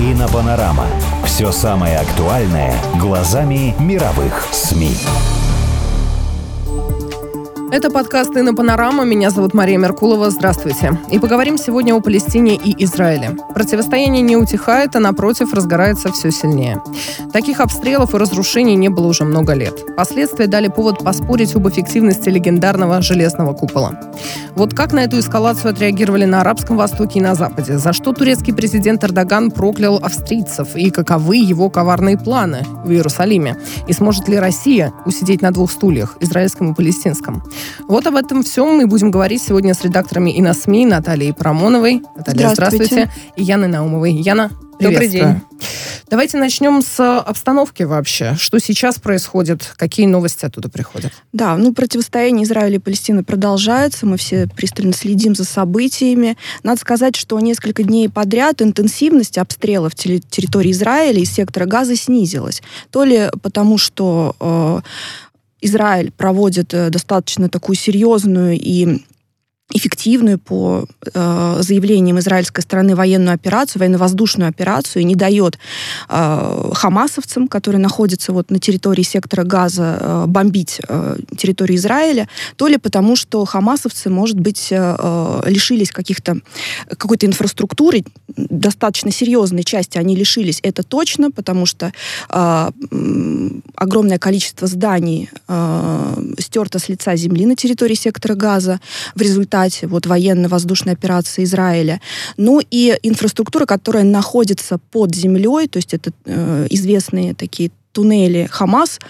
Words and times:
Инопанорама. 0.00 0.86
Все 1.26 1.52
самое 1.52 1.98
актуальное 1.98 2.74
глазами 2.98 3.74
мировых 3.78 4.48
СМИ. 4.50 4.96
Это 7.72 7.88
подкаст 7.88 8.36
«Инна 8.36 8.52
Панорама». 8.52 9.04
Меня 9.04 9.30
зовут 9.30 9.54
Мария 9.54 9.78
Меркулова. 9.78 10.30
Здравствуйте. 10.30 10.98
И 11.08 11.20
поговорим 11.20 11.56
сегодня 11.56 11.94
о 11.94 12.00
Палестине 12.00 12.56
и 12.56 12.84
Израиле. 12.84 13.36
Противостояние 13.54 14.22
не 14.22 14.36
утихает, 14.36 14.96
а 14.96 14.98
напротив 14.98 15.54
разгорается 15.54 16.10
все 16.10 16.32
сильнее. 16.32 16.82
Таких 17.32 17.60
обстрелов 17.60 18.12
и 18.12 18.18
разрушений 18.18 18.74
не 18.74 18.88
было 18.88 19.06
уже 19.06 19.24
много 19.24 19.54
лет. 19.54 19.94
Последствия 19.94 20.48
дали 20.48 20.66
повод 20.66 20.98
поспорить 21.04 21.54
об 21.54 21.68
эффективности 21.68 22.28
легендарного 22.28 23.02
железного 23.02 23.52
купола. 23.52 24.00
Вот 24.56 24.74
как 24.74 24.92
на 24.92 25.04
эту 25.04 25.20
эскалацию 25.20 25.70
отреагировали 25.70 26.24
на 26.24 26.40
Арабском 26.40 26.76
Востоке 26.76 27.20
и 27.20 27.22
на 27.22 27.36
Западе? 27.36 27.78
За 27.78 27.92
что 27.92 28.12
турецкий 28.12 28.52
президент 28.52 29.04
Эрдоган 29.04 29.52
проклял 29.52 29.96
австрийцев? 30.02 30.74
И 30.74 30.90
каковы 30.90 31.36
его 31.36 31.70
коварные 31.70 32.18
планы 32.18 32.66
в 32.84 32.90
Иерусалиме? 32.90 33.58
И 33.86 33.92
сможет 33.92 34.28
ли 34.28 34.38
Россия 34.38 34.92
усидеть 35.06 35.40
на 35.40 35.52
двух 35.52 35.70
стульях, 35.70 36.16
израильском 36.18 36.72
и 36.72 36.74
палестинском? 36.74 37.44
Вот 37.88 38.06
об 38.06 38.16
этом 38.16 38.42
всем 38.42 38.76
мы 38.76 38.86
будем 38.86 39.10
говорить 39.10 39.42
сегодня 39.42 39.74
с 39.74 39.82
редакторами 39.82 40.30
и 40.30 40.40
на 40.40 40.54
СМИ 40.54 40.86
Натальей 40.86 41.32
Парамоновой. 41.32 42.02
Наталья, 42.16 42.50
здравствуйте. 42.50 42.86
Здравствуйте. 42.86 43.10
И 43.36 43.42
Яной 43.42 43.68
Наумовой. 43.68 44.12
Яна, 44.12 44.50
Добрый 44.80 45.08
день. 45.08 45.40
Давайте 46.08 46.38
начнем 46.38 46.82
с 46.82 47.20
обстановки 47.20 47.82
вообще. 47.82 48.34
Что 48.36 48.58
сейчас 48.58 48.98
происходит? 48.98 49.74
Какие 49.76 50.06
новости 50.06 50.44
оттуда 50.44 50.68
приходят? 50.68 51.12
Да, 51.32 51.56
ну 51.56 51.72
противостояние 51.72 52.44
Израиля 52.44 52.76
и 52.76 52.78
Палестины 52.78 53.22
продолжается, 53.22 54.06
мы 54.06 54.16
все 54.16 54.48
пристально 54.48 54.92
следим 54.92 55.36
за 55.36 55.44
событиями. 55.44 56.36
Надо 56.62 56.80
сказать, 56.80 57.14
что 57.14 57.38
несколько 57.38 57.82
дней 57.82 58.08
подряд 58.08 58.62
интенсивность 58.62 59.38
обстрелов 59.38 59.94
территории 59.94 60.72
Израиля 60.72 61.20
из 61.20 61.30
сектора 61.30 61.66
газа 61.66 61.94
снизилась. 61.94 62.62
То 62.90 63.04
ли 63.04 63.28
потому, 63.42 63.78
что 63.78 64.34
э, 64.40 64.80
Израиль 65.60 66.10
проводит 66.10 66.72
э, 66.74 66.90
достаточно 66.90 67.48
такую 67.48 67.76
серьезную 67.76 68.58
и 68.58 69.02
эффективную 69.72 70.38
по 70.38 70.86
э, 71.14 71.58
заявлениям 71.60 72.18
израильской 72.18 72.62
стороны 72.62 72.96
военную 72.96 73.34
операцию, 73.34 73.80
военно-воздушную 73.80 74.48
операцию, 74.48 75.02
и 75.02 75.04
не 75.04 75.14
дает 75.14 75.58
э, 76.08 76.70
хамасовцам, 76.74 77.48
которые 77.48 77.80
находятся 77.80 78.32
вот 78.32 78.50
на 78.50 78.58
территории 78.58 79.02
сектора 79.02 79.44
Газа, 79.44 79.98
э, 80.00 80.24
бомбить 80.26 80.80
э, 80.88 81.16
территорию 81.36 81.76
Израиля, 81.76 82.28
то 82.56 82.66
ли 82.66 82.78
потому, 82.78 83.16
что 83.16 83.44
хамасовцы, 83.44 84.10
может 84.10 84.38
быть, 84.38 84.68
э, 84.72 84.96
э, 84.98 85.42
лишились 85.46 85.92
каких-то 85.92 86.38
какой-то 86.88 87.26
инфраструктуры, 87.26 88.04
достаточно 88.36 89.12
серьезной 89.12 89.64
части 89.64 89.98
они 89.98 90.16
лишились, 90.16 90.60
это 90.62 90.82
точно, 90.82 91.30
потому 91.30 91.66
что 91.66 91.92
э, 92.28 92.70
огромное 93.74 94.18
количество 94.18 94.66
зданий 94.66 95.30
э, 95.48 96.22
стерто 96.38 96.78
с 96.78 96.88
лица 96.88 97.14
земли 97.16 97.46
на 97.46 97.54
территории 97.54 97.94
сектора 97.94 98.34
Газа. 98.34 98.80
В 99.14 99.20
результате 99.20 99.59
вот 99.82 100.06
военно-воздушной 100.06 100.94
операции 100.94 101.44
Израиля. 101.44 102.00
Ну 102.36 102.60
и 102.70 102.98
инфраструктура, 103.02 103.66
которая 103.66 104.04
находится 104.04 104.78
под 104.78 105.14
землей, 105.14 105.68
то 105.68 105.78
есть 105.78 105.94
это 105.94 106.12
э, 106.24 106.66
известные 106.70 107.34
такие 107.34 107.70
туннели 107.92 108.46
Хамас, 108.50 109.00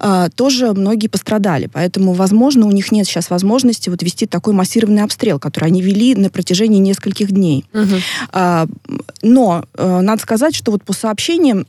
э, 0.00 0.28
тоже 0.34 0.72
многие 0.72 1.08
пострадали. 1.08 1.68
Поэтому, 1.72 2.12
возможно, 2.12 2.66
у 2.66 2.70
них 2.70 2.92
нет 2.92 3.06
сейчас 3.06 3.30
возможности 3.30 3.88
вот 3.88 4.02
вести 4.02 4.26
такой 4.26 4.52
массированный 4.52 5.02
обстрел, 5.02 5.38
который 5.38 5.66
они 5.66 5.82
вели 5.82 6.14
на 6.14 6.30
протяжении 6.30 6.78
нескольких 6.78 7.32
дней. 7.32 7.64
А, 8.32 8.66
Но 9.22 9.64
э, 9.74 10.00
надо 10.00 10.22
сказать, 10.22 10.54
что 10.54 10.72
вот 10.72 10.82
по 10.82 10.92
сообщениям 10.92 11.66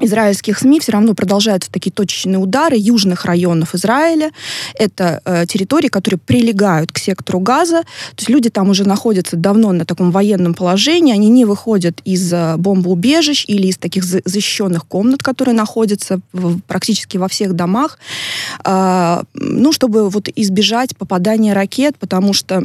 израильских 0.00 0.58
СМИ 0.58 0.80
все 0.80 0.92
равно 0.92 1.14
продолжаются 1.14 1.70
такие 1.70 1.90
точечные 1.92 2.38
удары 2.38 2.76
южных 2.78 3.26
районов 3.26 3.74
Израиля. 3.74 4.30
Это 4.74 5.20
э, 5.24 5.44
территории, 5.46 5.88
которые 5.88 6.18
прилегают 6.18 6.92
к 6.92 6.98
сектору 6.98 7.40
газа. 7.40 7.82
То 7.82 8.20
есть 8.20 8.30
люди 8.30 8.48
там 8.48 8.70
уже 8.70 8.88
находятся 8.88 9.36
давно 9.36 9.72
на 9.72 9.84
таком 9.84 10.10
военном 10.10 10.54
положении. 10.54 11.12
Они 11.12 11.28
не 11.28 11.44
выходят 11.44 12.00
из 12.04 12.32
э, 12.32 12.56
бомбоубежищ 12.56 13.44
или 13.48 13.66
из 13.66 13.76
таких 13.76 14.04
за- 14.04 14.22
защищенных 14.24 14.86
комнат, 14.86 15.22
которые 15.22 15.54
находятся 15.54 16.20
в- 16.32 16.60
практически 16.60 17.18
во 17.18 17.28
всех 17.28 17.52
домах. 17.52 17.98
А, 18.64 19.24
ну, 19.34 19.72
чтобы 19.72 20.08
вот 20.08 20.28
избежать 20.34 20.96
попадания 20.96 21.52
ракет, 21.52 21.98
потому 21.98 22.32
что 22.32 22.64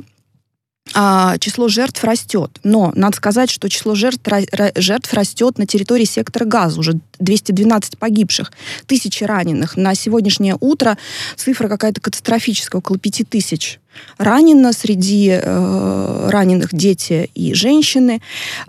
а, 0.94 1.38
число 1.38 1.68
жертв 1.68 2.03
растет. 2.03 2.59
Но 2.64 2.92
надо 2.96 3.18
сказать, 3.18 3.50
что 3.50 3.70
число 3.70 3.96
жертв, 3.96 4.22
жертв 4.75 5.14
растет 5.14 5.58
на 5.58 5.66
территории 5.66 6.06
сектора 6.06 6.46
газа. 6.46 6.80
Уже 6.80 7.00
212 7.20 7.98
погибших, 7.98 8.52
тысячи 8.86 9.24
раненых. 9.24 9.78
На 9.78 9.96
сегодняшнее 9.96 10.58
утро 10.59 10.98
цифра 11.36 11.68
какая-то 11.68 12.02
катастрофическая, 12.02 12.80
около 12.80 12.98
5000 12.98 13.80
ранено. 14.18 14.74
Среди 14.74 15.40
э, 15.41 16.30
раненых 16.30 16.74
дети 16.74 17.30
и 17.34 17.53
женщины. 17.53 18.22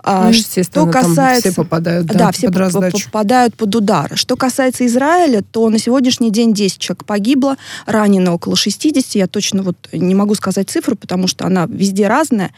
А, 0.03 0.27
Ну, 0.27 0.33
что 0.33 0.85
касается... 0.87 1.51
все 1.51 1.55
попадают 1.55 2.05
да, 2.07 2.13
Да, 2.17 2.31
все 2.31 2.47
под 2.47 2.53
по- 2.53 2.57
по- 2.57 2.59
раздачу. 2.59 3.05
попадают 3.05 3.55
под 3.55 3.75
удар. 3.75 4.11
Что 4.15 4.35
касается 4.35 4.85
Израиля, 4.85 5.43
то 5.51 5.69
на 5.69 5.79
сегодняшний 5.79 6.31
день 6.31 6.53
10 6.53 6.79
человек 6.79 7.05
погибло, 7.05 7.57
ранено 7.85 8.33
около 8.33 8.55
60. 8.55 9.15
Я 9.15 9.27
точно 9.27 9.63
вот 9.63 9.75
не 9.91 10.15
могу 10.15 10.35
сказать 10.35 10.69
цифру, 10.69 10.95
потому 10.95 11.27
что 11.27 11.45
она 11.45 11.65
везде 11.67 12.07
разная. 12.07 12.51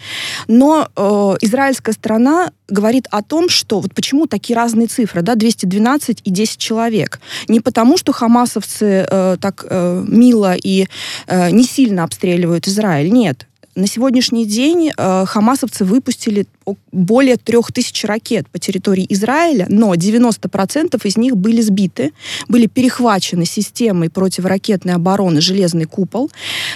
Но 0.47 0.87
э, 0.95 1.01
израильская 1.41 1.93
сторона 1.93 2.51
говорит 2.69 3.07
о 3.11 3.21
том, 3.21 3.49
что 3.49 3.79
вот 3.81 3.93
почему 3.93 4.27
такие 4.27 4.55
разные 4.55 4.87
цифры, 4.87 5.21
да, 5.21 5.35
212 5.35 6.21
и 6.23 6.29
10 6.31 6.57
человек. 6.57 7.19
Не 7.49 7.59
потому, 7.59 7.97
что 7.97 8.13
хамасовцы 8.13 9.05
э, 9.09 9.37
так 9.41 9.65
э, 9.69 10.05
мило 10.07 10.55
и 10.55 10.87
э, 11.27 11.49
не 11.51 11.63
сильно 11.65 12.03
обстреливают 12.05 12.60
Израиль, 12.67 13.11
нет. 13.11 13.47
На 13.73 13.87
сегодняшний 13.87 14.45
день 14.45 14.91
э, 14.95 15.25
хамасовцы 15.25 15.85
выпустили 15.85 16.45
более 16.91 17.37
трех 17.37 17.71
тысяч 17.71 18.03
ракет 18.03 18.49
по 18.49 18.59
территории 18.59 19.05
Израиля, 19.09 19.65
но 19.69 19.93
90% 19.95 20.99
из 21.05 21.15
них 21.17 21.37
были 21.37 21.61
сбиты, 21.61 22.11
были 22.49 22.67
перехвачены 22.67 23.45
системой 23.45 24.09
противоракетной 24.09 24.95
обороны 24.95 25.39
«Железный 25.39 25.85
купол», 25.85 26.29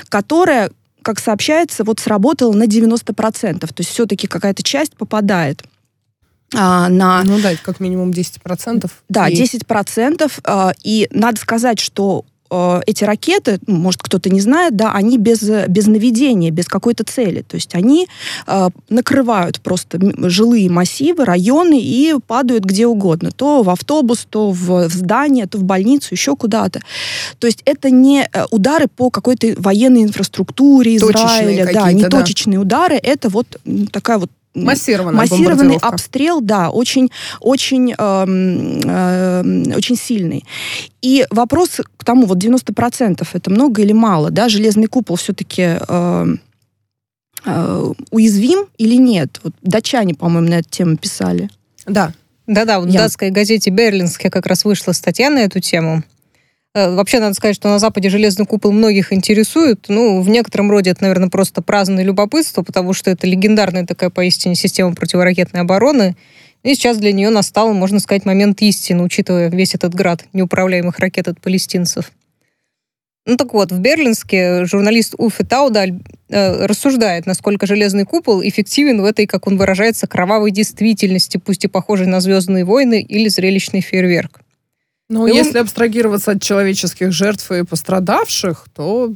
которая, 0.08 0.72
как 1.02 1.20
сообщается, 1.20 1.84
вот 1.84 2.00
сработала 2.00 2.54
на 2.54 2.64
90%. 2.64 3.60
То 3.60 3.68
есть 3.78 3.90
все-таки 3.90 4.28
какая-то 4.28 4.64
часть 4.64 4.96
попадает 4.96 5.64
а, 6.54 6.88
на 6.88 7.24
Ну 7.24 7.40
да, 7.42 7.52
как 7.62 7.82
минимум 7.82 8.12
10%. 8.12 8.90
да, 9.10 9.28
И 9.28 9.36
10%. 9.36 10.32
э, 10.46 10.72
И 10.84 11.08
надо 11.12 11.42
сказать, 11.42 11.80
что 11.80 12.24
эти 12.86 13.04
ракеты, 13.04 13.60
ну, 13.66 13.76
может, 13.76 14.04
кто-то 14.04 14.30
не 14.30 14.40
знает, 14.40 14.76
да, 14.76 14.92
они 14.94 15.18
без, 15.18 15.42
э, 15.44 15.66
без 15.68 15.88
наведения, 15.88 16.52
без 16.52 16.66
какой-то 16.68 17.04
цели. 17.04 17.42
То 17.42 17.56
есть 17.56 17.74
они 17.74 18.08
э, 18.48 18.70
накрывают 18.90 19.60
просто 19.62 20.00
жилые 20.30 20.70
массивы, 20.70 21.26
районы 21.26 21.80
и 21.80 22.14
падают 22.28 22.64
где 22.64 22.86
угодно. 22.88 23.32
То 23.32 23.64
в 23.64 23.70
автобус, 23.70 24.28
то 24.30 24.52
в, 24.52 24.88
в 24.88 24.94
здание, 24.94 25.48
то 25.48 25.58
в 25.58 25.64
больницу, 25.64 26.10
еще 26.12 26.36
куда-то. 26.36 26.82
То 27.40 27.48
есть 27.48 27.62
это 27.66 27.90
не 27.90 28.28
э, 28.32 28.46
удары 28.52 28.88
по 28.88 29.10
какой-то 29.10 29.56
военной 29.58 30.04
инфраструктуре 30.04 31.00
Точечные 31.00 31.26
Израиля. 31.26 31.66
Да, 31.66 31.72
какие-то, 31.74 31.94
не 31.94 32.04
да. 32.04 32.10
точечные 32.10 32.60
удары. 32.60 32.96
Это 32.96 33.30
вот 33.30 33.60
такая 33.92 34.20
вот 34.20 34.30
массированный 34.56 35.20
бомбардировка. 35.28 35.88
обстрел, 35.88 36.42
да, 36.42 36.70
очень, 36.70 37.12
очень, 37.42 37.94
эм, 37.98 38.80
эм, 38.82 39.64
очень 39.76 39.96
сильный. 39.98 40.46
И 41.02 41.26
вопрос 41.30 41.82
к 41.98 42.04
тому, 42.04 42.26
вот 42.26 42.38
90% 42.38 43.28
это 43.34 43.50
много 43.52 43.82
или 43.82 43.94
мало, 43.94 44.32
да, 44.32 44.50
железный 44.50 44.88
купол 44.88 45.18
все-таки 45.18 45.78
уязвим 48.12 48.66
или 48.78 48.96
нет? 48.96 49.40
Вот 49.44 49.54
датчане, 49.62 50.16
по-моему, 50.16 50.50
на 50.50 50.54
эту 50.56 50.70
тему 50.70 50.98
писали. 50.98 51.50
Да, 51.86 52.12
Да-да, 52.48 52.80
в 52.80 52.88
Я- 52.88 53.02
датской 53.02 53.30
газете 53.32 53.70
«Берлинске» 53.70 54.30
как 54.30 54.46
раз 54.46 54.66
вышла 54.66 54.92
статья 54.94 55.30
на 55.30 55.40
эту 55.40 55.60
тему. 55.60 56.04
Э, 56.76 56.94
Вообще, 56.94 57.20
надо 57.20 57.34
сказать, 57.34 57.56
что 57.56 57.70
на 57.70 57.80
Западе 57.80 58.10
железный 58.10 58.46
купол 58.46 58.72
многих 58.72 59.14
интересует. 59.14 59.86
Ну, 59.88 60.22
в 60.22 60.30
некотором 60.30 60.70
роде 60.70 60.92
это, 60.92 61.04
наверное, 61.04 61.30
просто 61.30 61.62
праздное 61.62 62.04
любопытство, 62.04 62.62
потому 62.62 62.94
что 62.94 63.10
это 63.10 63.26
легендарная 63.26 63.86
такая 63.86 64.10
поистине 64.10 64.56
система 64.56 64.94
противоракетной 64.94 65.62
обороны. 65.62 66.16
И 66.64 66.76
сейчас 66.76 66.98
для 66.98 67.14
нее 67.14 67.30
настал, 67.30 67.74
можно 67.74 68.00
сказать, 68.00 68.26
момент 68.26 68.62
истины, 68.62 69.04
учитывая 69.04 69.50
весь 69.50 69.74
этот 69.74 69.96
град 69.96 70.26
неуправляемых 70.34 71.00
ракет 71.00 71.28
от 71.28 71.40
палестинцев. 71.40 72.12
Ну 73.28 73.38
так 73.38 73.54
вот, 73.54 73.72
в 73.72 73.80
Берлинске 73.80 74.66
журналист 74.66 75.16
Уфе 75.18 75.44
Таудаль 75.46 75.94
э, 76.30 76.66
рассуждает, 76.66 77.26
насколько 77.26 77.66
железный 77.66 78.04
купол 78.04 78.42
эффективен 78.44 79.02
в 79.02 79.06
этой, 79.06 79.26
как 79.26 79.48
он 79.48 79.58
выражается, 79.58 80.08
кровавой 80.08 80.52
действительности, 80.52 81.38
пусть 81.38 81.64
и 81.64 81.68
похожей 81.68 82.06
на 82.06 82.20
«Звездные 82.20 82.66
войны» 82.66 83.02
или 83.02 83.30
зрелищный 83.30 83.82
фейерверк. 83.82 84.45
Ну, 85.10 85.28
И 85.28 85.32
он- 85.32 85.38
если 85.38 85.60
абстрагироваться 85.60 86.32
от 86.32 86.42
человеческих 86.42 87.12
жертв 87.12 87.52
и 87.52 87.64
пострадавших, 87.64 88.66
то 88.76 89.14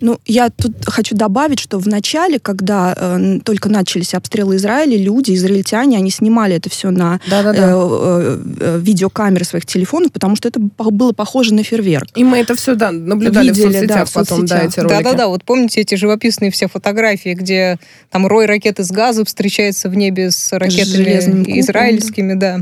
Ну, 0.00 0.18
я 0.24 0.48
тут 0.48 0.72
хочу 0.86 1.14
добавить, 1.14 1.60
что 1.60 1.78
в 1.78 1.86
начале, 1.86 2.40
когда 2.40 2.94
э, 2.96 3.38
только 3.44 3.68
начались 3.68 4.14
обстрелы 4.14 4.56
Израиля, 4.56 4.96
люди, 4.96 5.34
израильтяне, 5.34 5.98
они 5.98 6.10
снимали 6.10 6.56
это 6.56 6.70
все 6.70 6.90
на 6.90 7.20
э, 7.30 7.30
э, 7.30 8.38
э, 8.60 8.78
видеокамеры 8.80 9.44
своих 9.44 9.66
телефонов, 9.66 10.12
потому 10.12 10.34
что 10.34 10.48
это 10.48 10.58
было 10.58 11.12
похоже 11.12 11.54
на 11.54 11.62
фейерверк. 11.62 12.08
И 12.16 12.24
мы 12.24 12.38
это 12.38 12.56
все 12.56 12.74
да, 12.74 12.90
наблюдали 12.90 13.48
Видели, 13.50 13.66
в 13.66 13.72
соцсетях 13.72 13.98
да, 13.98 14.04
в 14.06 14.12
потом, 14.12 14.46
да, 14.46 14.60
соцсетях. 14.60 14.72
эти 14.72 14.80
ролики. 14.80 15.04
Да-да-да, 15.04 15.28
вот 15.28 15.44
помните 15.44 15.80
эти 15.82 15.94
живописные 15.94 16.50
все 16.50 16.68
фотографии, 16.68 17.34
где 17.34 17.78
там 18.10 18.26
рой 18.26 18.46
ракет 18.46 18.80
из 18.80 18.90
газа 18.90 19.24
встречается 19.24 19.88
в 19.88 19.94
небе 19.94 20.30
с 20.30 20.52
ракетами 20.52 20.84
железным 20.84 21.44
израильскими, 21.60 22.34
да. 22.34 22.60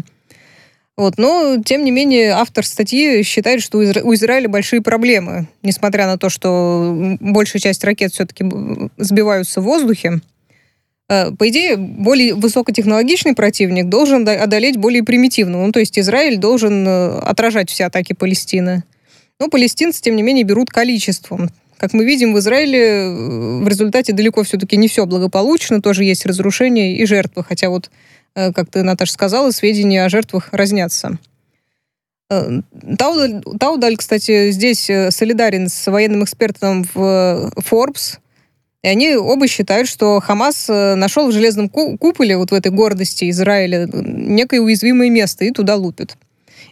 Вот, 0.96 1.19
но, 1.19 1.61
тем 1.64 1.85
не 1.85 1.91
менее, 1.91 2.31
автор 2.31 2.64
статьи 2.64 3.23
считает, 3.25 3.61
что 3.62 3.79
у 3.79 3.82
Изра- 3.82 4.02
у 4.02 4.14
Израиля 4.14 4.49
большие 4.49 4.81
проблемы, 4.81 5.49
несмотря 5.62 6.06
на 6.06 6.19
то, 6.19 6.29
что 6.29 7.17
большая 7.20 7.61
часть 7.61 7.82
ракет 7.82 8.12
все-таки 8.12 8.44
сбиваются 8.96 9.61
в 9.61 9.64
воздухе. 9.64 10.20
Э, 11.08 11.32
По 11.32 11.49
идее, 11.49 11.76
более 11.76 12.35
высокотехнологичный 12.35 13.35
противник 13.35 13.88
должен 13.88 14.25
до- 14.25 14.41
одолеть 14.41 14.76
более 14.76 15.02
примитивного. 15.02 15.67
Ну, 15.67 15.73
то 15.73 15.81
есть 15.81 15.99
Израиль 15.99 16.37
должен 16.37 16.87
э, 16.87 17.19
отражать 17.19 17.70
все 17.70 17.87
атаки 17.87 18.12
Палестины. 18.12 18.85
Но 19.41 19.49
палестинцы, 19.49 20.00
тем 20.00 20.14
не 20.14 20.23
менее, 20.23 20.44
берут 20.44 20.70
количеством. 20.70 21.50
Как 21.76 21.93
мы 21.93 22.05
видим, 22.05 22.32
в 22.32 22.38
Израиле 22.38 22.79
э, 22.79 23.58
в 23.64 23.67
результате 23.69 24.12
далеко 24.12 24.44
все-таки 24.44 24.76
не 24.76 24.87
все 24.87 25.06
благополучно, 25.06 25.82
тоже 25.82 26.05
есть 26.05 26.25
разрушения 26.25 26.96
и 26.96 27.05
жертвы, 27.05 27.43
хотя 27.43 27.69
вот, 27.69 27.91
как 28.35 28.71
ты, 28.71 28.83
Наташа, 28.83 29.13
сказала, 29.13 29.51
сведения 29.51 30.05
о 30.05 30.09
жертвах 30.09 30.49
разнятся. 30.53 31.19
Э, 32.31 32.61
Таудаль, 32.99 33.43
Таудаль, 33.59 33.97
кстати, 33.97 34.51
здесь 34.51 34.89
э, 34.91 35.11
солидарен 35.11 35.69
с 35.69 35.91
военным 35.91 36.25
экспертом 36.25 36.85
в 36.95 36.99
э, 36.99 37.51
Forbes, 37.61 38.19
и 38.83 38.89
они 38.89 39.17
оба 39.17 39.47
считают, 39.49 39.89
что 39.89 40.21
Хамас 40.21 40.67
э, 40.69 40.95
нашел 40.95 41.29
в 41.29 41.33
железном 41.33 41.69
ку- 41.69 41.97
куполе, 41.97 42.37
вот 42.37 42.51
в 42.51 42.55
этой 42.55 42.71
гордости 42.71 43.31
Израиля, 43.31 43.87
э, 43.87 43.89
некое 43.93 44.61
уязвимое 44.61 45.11
место 45.11 45.45
и 45.45 45.51
туда 45.51 45.77
лупит. 45.77 46.17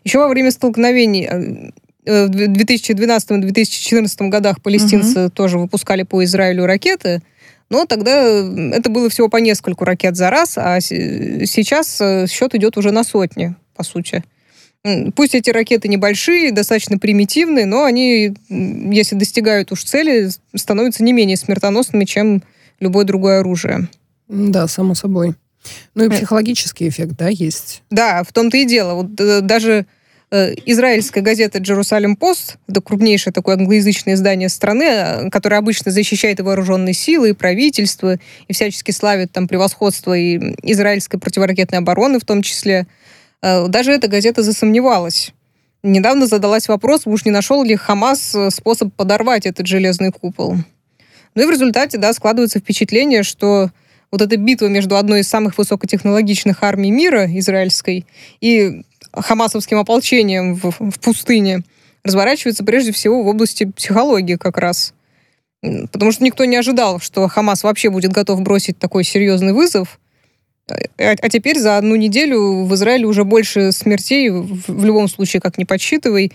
Еще 0.05 0.19
во 0.19 0.29
время 0.29 0.51
столкновений 0.51 1.29
э, 1.31 1.71
э, 2.07 2.27
в 2.27 2.31
2012-2014 2.31 4.29
годах 4.29 4.61
палестинцы 4.63 5.31
тоже 5.31 5.59
выпускали 5.59 6.03
по 6.03 6.25
Израилю 6.25 6.67
ракеты, 6.67 7.23
но 7.73 7.87
тогда 7.87 8.13
это 8.77 8.91
было 8.91 9.09
всего 9.09 9.31
по 9.31 9.39
нескольку 9.39 9.87
ракет 9.87 10.15
за 10.15 10.29
раз, 10.29 10.59
а 10.59 10.79
сейчас 10.81 11.99
э, 12.03 12.27
счет 12.29 12.55
идет 12.55 12.77
уже 12.77 12.91
на 12.91 13.03
сотни, 13.03 13.55
по 13.75 13.83
сути. 13.83 14.23
Пусть 15.17 15.35
эти 15.35 15.49
ракеты 15.49 15.89
небольшие, 15.89 16.53
достаточно 16.53 16.99
примитивные, 16.99 17.65
но 17.65 17.85
они, 17.85 18.35
если 18.51 19.15
достигают 19.15 19.73
уж 19.73 19.85
цели, 19.85 20.29
становятся 20.55 21.03
не 21.03 21.15
менее 21.15 21.39
смертоносными, 21.39 22.05
чем 22.05 22.43
любое 22.79 23.07
другое 23.07 23.41
оружие. 23.41 23.89
Да, 24.29 24.69
само 24.69 24.95
собой. 24.95 25.35
Ну 25.95 26.05
и 26.05 26.09
Э. 26.09 26.11
психологический 26.11 26.89
эффект, 26.89 27.13
да, 27.17 27.29
есть. 27.29 27.83
Да, 27.91 28.23
в 28.23 28.33
том-то 28.35 28.59
и 28.59 28.67
дело. 28.67 28.95
Вот 28.95 29.19
э, 29.19 29.41
даже 29.41 29.87
израильская 30.65 31.21
газета 31.21 31.59
Jerusalem 31.59 32.17
Post, 32.19 32.57
это 32.67 32.81
крупнейшее 32.81 33.33
такое 33.33 33.57
англоязычное 33.57 34.15
издание 34.15 34.49
страны, 34.49 34.85
э, 34.85 35.31
которое 35.31 35.57
обычно 35.57 35.91
защищает 35.91 36.41
и 36.41 36.43
вооруженные 36.43 36.95
силы, 36.95 37.31
и 37.31 37.33
правительство, 37.35 38.19
и 38.49 38.53
всячески 38.53 38.91
славит 38.93 39.33
там 39.33 39.47
превосходство 39.47 40.17
и 40.17 40.55
израильской 40.63 41.21
противоракетной 41.21 41.79
обороны 41.79 42.19
в 42.19 42.25
том 42.25 42.43
числе. 42.43 42.87
Э, 43.43 43.67
Даже 43.69 43.93
эта 43.93 44.09
газета 44.09 44.43
засомневалась. 44.43 45.33
Недавно 45.83 46.27
задалась 46.27 46.69
вопрос, 46.69 47.03
уж 47.05 47.25
не 47.25 47.31
нашел 47.31 47.63
ли 47.63 47.77
Хамас 47.77 48.35
э, 48.35 48.51
способ 48.51 48.95
подорвать 48.95 49.45
этот 49.45 49.67
железный 49.67 50.13
купол. 50.13 50.57
Ну 51.35 51.43
и 51.43 51.47
в 51.47 51.51
результате, 51.51 51.99
да, 51.99 52.13
складывается 52.13 52.59
впечатление, 52.59 53.23
что 53.23 53.71
вот 54.11 54.23
эта 54.23 54.37
битва 54.37 54.67
между 54.67 54.97
одной 54.97 55.21
из 55.21 55.29
самых 55.29 55.59
высокотехнологичных 55.59 56.63
армий 56.63 56.91
мира, 56.91 57.27
израильской, 57.39 58.07
и 58.41 58.83
хамасовским 59.15 59.79
ополчением 59.79 60.55
в, 60.55 60.71
в 60.71 61.01
пустыне, 61.01 61.63
разворачивается 62.05 62.65
прежде 62.65 62.93
всего 62.93 63.23
в 63.23 63.29
области 63.29 63.65
психологии 63.65 64.37
как 64.37 64.59
раз. 64.59 64.95
Потому 65.63 66.11
что 66.11 66.25
никто 66.25 66.45
не 66.45 66.57
ожидал, 66.57 66.99
что 66.99 67.29
Хамас 67.29 67.63
вообще 67.63 67.89
будет 67.89 68.11
готов 68.11 68.43
бросить 68.43 68.79
такой 68.79 69.05
серьезный 69.05 69.53
вызов. 69.53 70.01
А, 70.69 70.75
а 70.99 71.29
теперь 71.29 71.59
за 71.59 71.77
одну 71.77 71.95
неделю 71.95 72.65
в 72.65 72.75
Израиле 72.75 73.07
уже 73.07 73.25
больше 73.25 73.71
смертей, 73.71 74.31
в, 74.31 74.65
в 74.67 74.85
любом 74.85 75.09
случае, 75.09 75.41
как 75.41 75.59
не 75.59 75.65
подсчитывай, 75.65 76.33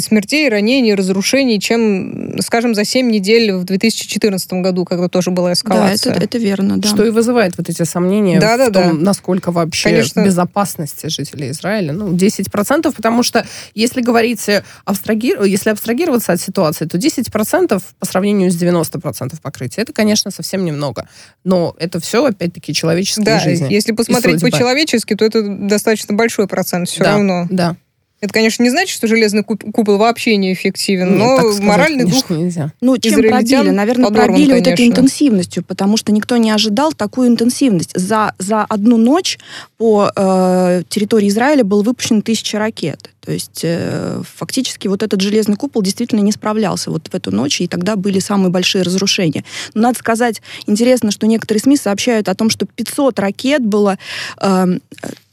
смертей, 0.00 0.48
ранений, 0.48 0.94
разрушений, 0.94 1.58
чем, 1.58 2.38
скажем, 2.40 2.74
за 2.74 2.84
7 2.84 3.10
недель 3.10 3.52
в 3.52 3.64
2014 3.64 4.52
году, 4.54 4.84
когда 4.84 5.08
тоже 5.08 5.30
была 5.30 5.48
Да, 5.48 5.52
эскалация. 5.54 6.12
это, 6.12 6.24
это 6.24 6.38
верно, 6.38 6.76
да. 6.78 6.88
Что 6.88 7.04
и 7.04 7.10
вызывает 7.10 7.56
вот 7.56 7.68
эти 7.68 7.82
сомнения 7.84 8.38
Да, 8.40 8.56
да, 8.56 8.68
в 8.68 8.72
том, 8.72 8.98
да. 8.98 9.04
насколько 9.04 9.52
вообще 9.52 9.90
Конечно. 9.90 10.24
безопасности 10.24 11.06
жителей 11.06 11.50
Израиля. 11.50 11.92
Ну, 11.92 12.14
10%, 12.14 12.92
потому 12.94 13.22
что 13.22 13.46
если 13.74 14.02
говорить, 14.02 14.46
абстрагир... 14.84 15.42
если 15.44 15.70
абстрагироваться 15.70 16.32
от 16.32 16.40
ситуации, 16.40 16.84
то 16.84 16.98
10% 16.98 17.82
по 17.98 18.06
сравнению 18.06 18.50
с 18.50 18.62
90% 18.62 19.40
покрытия, 19.40 19.82
это, 19.82 19.92
конечно, 19.92 20.30
совсем 20.30 20.64
немного. 20.64 21.08
Но 21.44 21.74
это 21.78 22.00
все, 22.00 22.24
опять-таки, 22.24 22.74
человеческие 22.74 23.24
Да, 23.24 23.38
жизни. 23.38 23.72
если 23.72 23.92
посмотреть 23.92 24.40
по-человечески, 24.42 25.14
то 25.14 25.24
это 25.24 25.42
достаточно 25.42 26.14
большой 26.14 26.46
процент 26.46 26.88
все 26.88 27.02
да, 27.02 27.12
равно. 27.12 27.46
Да. 27.50 27.76
Это, 28.20 28.34
конечно, 28.34 28.62
не 28.62 28.68
значит, 28.68 28.94
что 28.94 29.06
железный 29.06 29.42
куп- 29.42 29.64
купол 29.72 29.96
вообще 29.96 30.36
неэффективен, 30.36 31.16
Нет, 31.16 31.18
но 31.18 31.38
сказать, 31.38 31.62
моральный 31.62 32.04
дух 32.04 32.26
конечно, 32.26 32.34
нельзя. 32.34 32.72
Ну, 32.82 32.98
чем 32.98 33.14
пробили? 33.14 33.70
Наверное, 33.70 34.08
подорван, 34.08 34.28
пробили 34.28 34.52
вот 34.52 34.60
этой 34.60 34.76
конечно. 34.76 35.00
интенсивностью, 35.00 35.64
потому 35.64 35.96
что 35.96 36.12
никто 36.12 36.36
не 36.36 36.50
ожидал 36.50 36.92
такую 36.92 37.28
интенсивность. 37.28 37.98
За, 37.98 38.34
за 38.38 38.64
одну 38.64 38.98
ночь 38.98 39.38
по 39.78 40.12
э, 40.14 40.82
территории 40.90 41.28
Израиля 41.28 41.64
было 41.64 41.82
выпущено 41.82 42.20
тысяча 42.20 42.58
ракет. 42.58 43.10
То 43.20 43.32
есть 43.32 43.60
э, 43.62 44.22
фактически 44.36 44.88
вот 44.88 45.02
этот 45.02 45.20
железный 45.20 45.56
купол 45.56 45.82
действительно 45.82 46.20
не 46.20 46.32
справлялся 46.32 46.90
вот 46.90 47.08
в 47.08 47.14
эту 47.14 47.30
ночь, 47.30 47.60
и 47.60 47.68
тогда 47.68 47.96
были 47.96 48.18
самые 48.18 48.50
большие 48.50 48.82
разрушения. 48.82 49.44
Но 49.74 49.82
надо 49.82 49.98
сказать, 49.98 50.40
интересно, 50.66 51.10
что 51.10 51.26
некоторые 51.26 51.60
СМИ 51.60 51.76
сообщают 51.76 52.28
о 52.28 52.34
том, 52.34 52.50
что 52.50 52.66
500 52.66 53.18
ракет 53.18 53.64
было 53.64 53.98
э, 54.40 54.66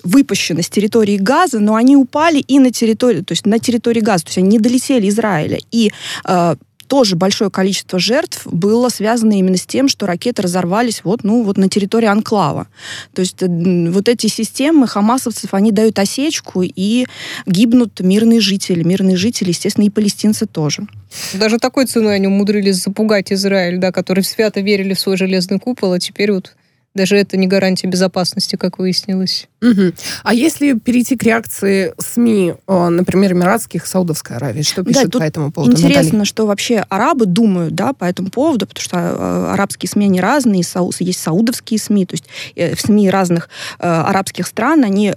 выпущено 0.03 0.61
с 0.61 0.69
территории 0.69 1.17
Газа, 1.17 1.59
но 1.59 1.75
они 1.75 1.95
упали 1.95 2.39
и 2.39 2.59
на 2.59 2.71
территорию, 2.71 3.23
то 3.23 3.31
есть 3.33 3.45
на 3.45 3.59
территории 3.59 4.01
Газа, 4.01 4.25
то 4.25 4.29
есть 4.29 4.37
они 4.37 4.49
не 4.49 4.59
долетели 4.59 5.09
Израиля. 5.09 5.59
И 5.71 5.91
э, 6.25 6.55
тоже 6.87 7.15
большое 7.15 7.49
количество 7.49 7.99
жертв 7.99 8.45
было 8.45 8.89
связано 8.89 9.37
именно 9.37 9.57
с 9.57 9.65
тем, 9.65 9.87
что 9.89 10.05
ракеты 10.05 10.41
разорвались 10.41 11.01
вот, 11.03 11.23
ну, 11.23 11.43
вот 11.43 11.57
на 11.57 11.69
территории 11.69 12.07
Анклава. 12.07 12.67
То 13.13 13.21
есть 13.21 13.41
э, 13.41 13.47
вот 13.47 14.07
эти 14.07 14.27
системы 14.27 14.87
хамасовцев, 14.87 15.53
они 15.53 15.71
дают 15.71 15.99
осечку, 15.99 16.63
и 16.63 17.05
гибнут 17.45 17.99
мирные 17.99 18.39
жители. 18.39 18.83
Мирные 18.83 19.17
жители, 19.17 19.49
естественно, 19.49 19.85
и 19.85 19.89
палестинцы 19.89 20.45
тоже. 20.45 20.87
Даже 21.33 21.57
такой 21.57 21.85
ценой 21.85 22.15
они 22.15 22.27
умудрились 22.27 22.83
запугать 22.83 23.31
Израиль, 23.31 23.77
да, 23.77 23.91
которые 23.91 24.23
свято 24.23 24.61
верили 24.61 24.93
в 24.93 24.99
свой 24.99 25.17
железный 25.17 25.59
купол, 25.59 25.93
а 25.93 25.99
теперь 25.99 26.31
вот 26.31 26.55
даже 26.97 27.15
это 27.15 27.37
не 27.37 27.47
гарантия 27.47 27.87
безопасности, 27.87 28.57
как 28.57 28.79
выяснилось. 28.79 29.47
Мгм. 29.61 29.93
А 30.23 30.33
если 30.33 30.73
перейти 30.73 31.15
к 31.15 31.23
реакции 31.23 31.93
СМИ, 31.97 32.55
э, 32.67 32.87
например, 32.89 33.31
Эмиратских, 33.31 33.87
Саудовской 33.87 34.35
Аравии, 34.35 34.61
что 34.61 34.83
Да, 34.83 34.89
пишут 34.89 35.11
тут 35.13 35.21
по 35.21 35.25
этому 35.25 35.51
поводу? 35.51 35.71
Интересно, 35.71 36.03
Наталья? 36.03 36.25
что 36.25 36.45
вообще 36.45 36.85
арабы 36.89 37.25
думают 37.25 37.73
да, 37.73 37.93
по 37.93 38.03
этому 38.03 38.29
поводу, 38.29 38.67
потому 38.67 38.83
что 38.83 38.97
э, 38.97 39.51
арабские 39.53 39.89
СМИ, 39.89 40.05
они 40.05 40.21
разные, 40.21 40.63
есть 40.99 41.19
саудовские 41.19 41.79
СМИ, 41.79 42.05
то 42.05 42.13
есть 42.13 42.25
э, 42.55 42.75
в 42.75 42.81
СМИ 42.81 43.09
разных 43.09 43.49
арабских 43.79 44.47
стран, 44.47 44.83
они 44.83 45.13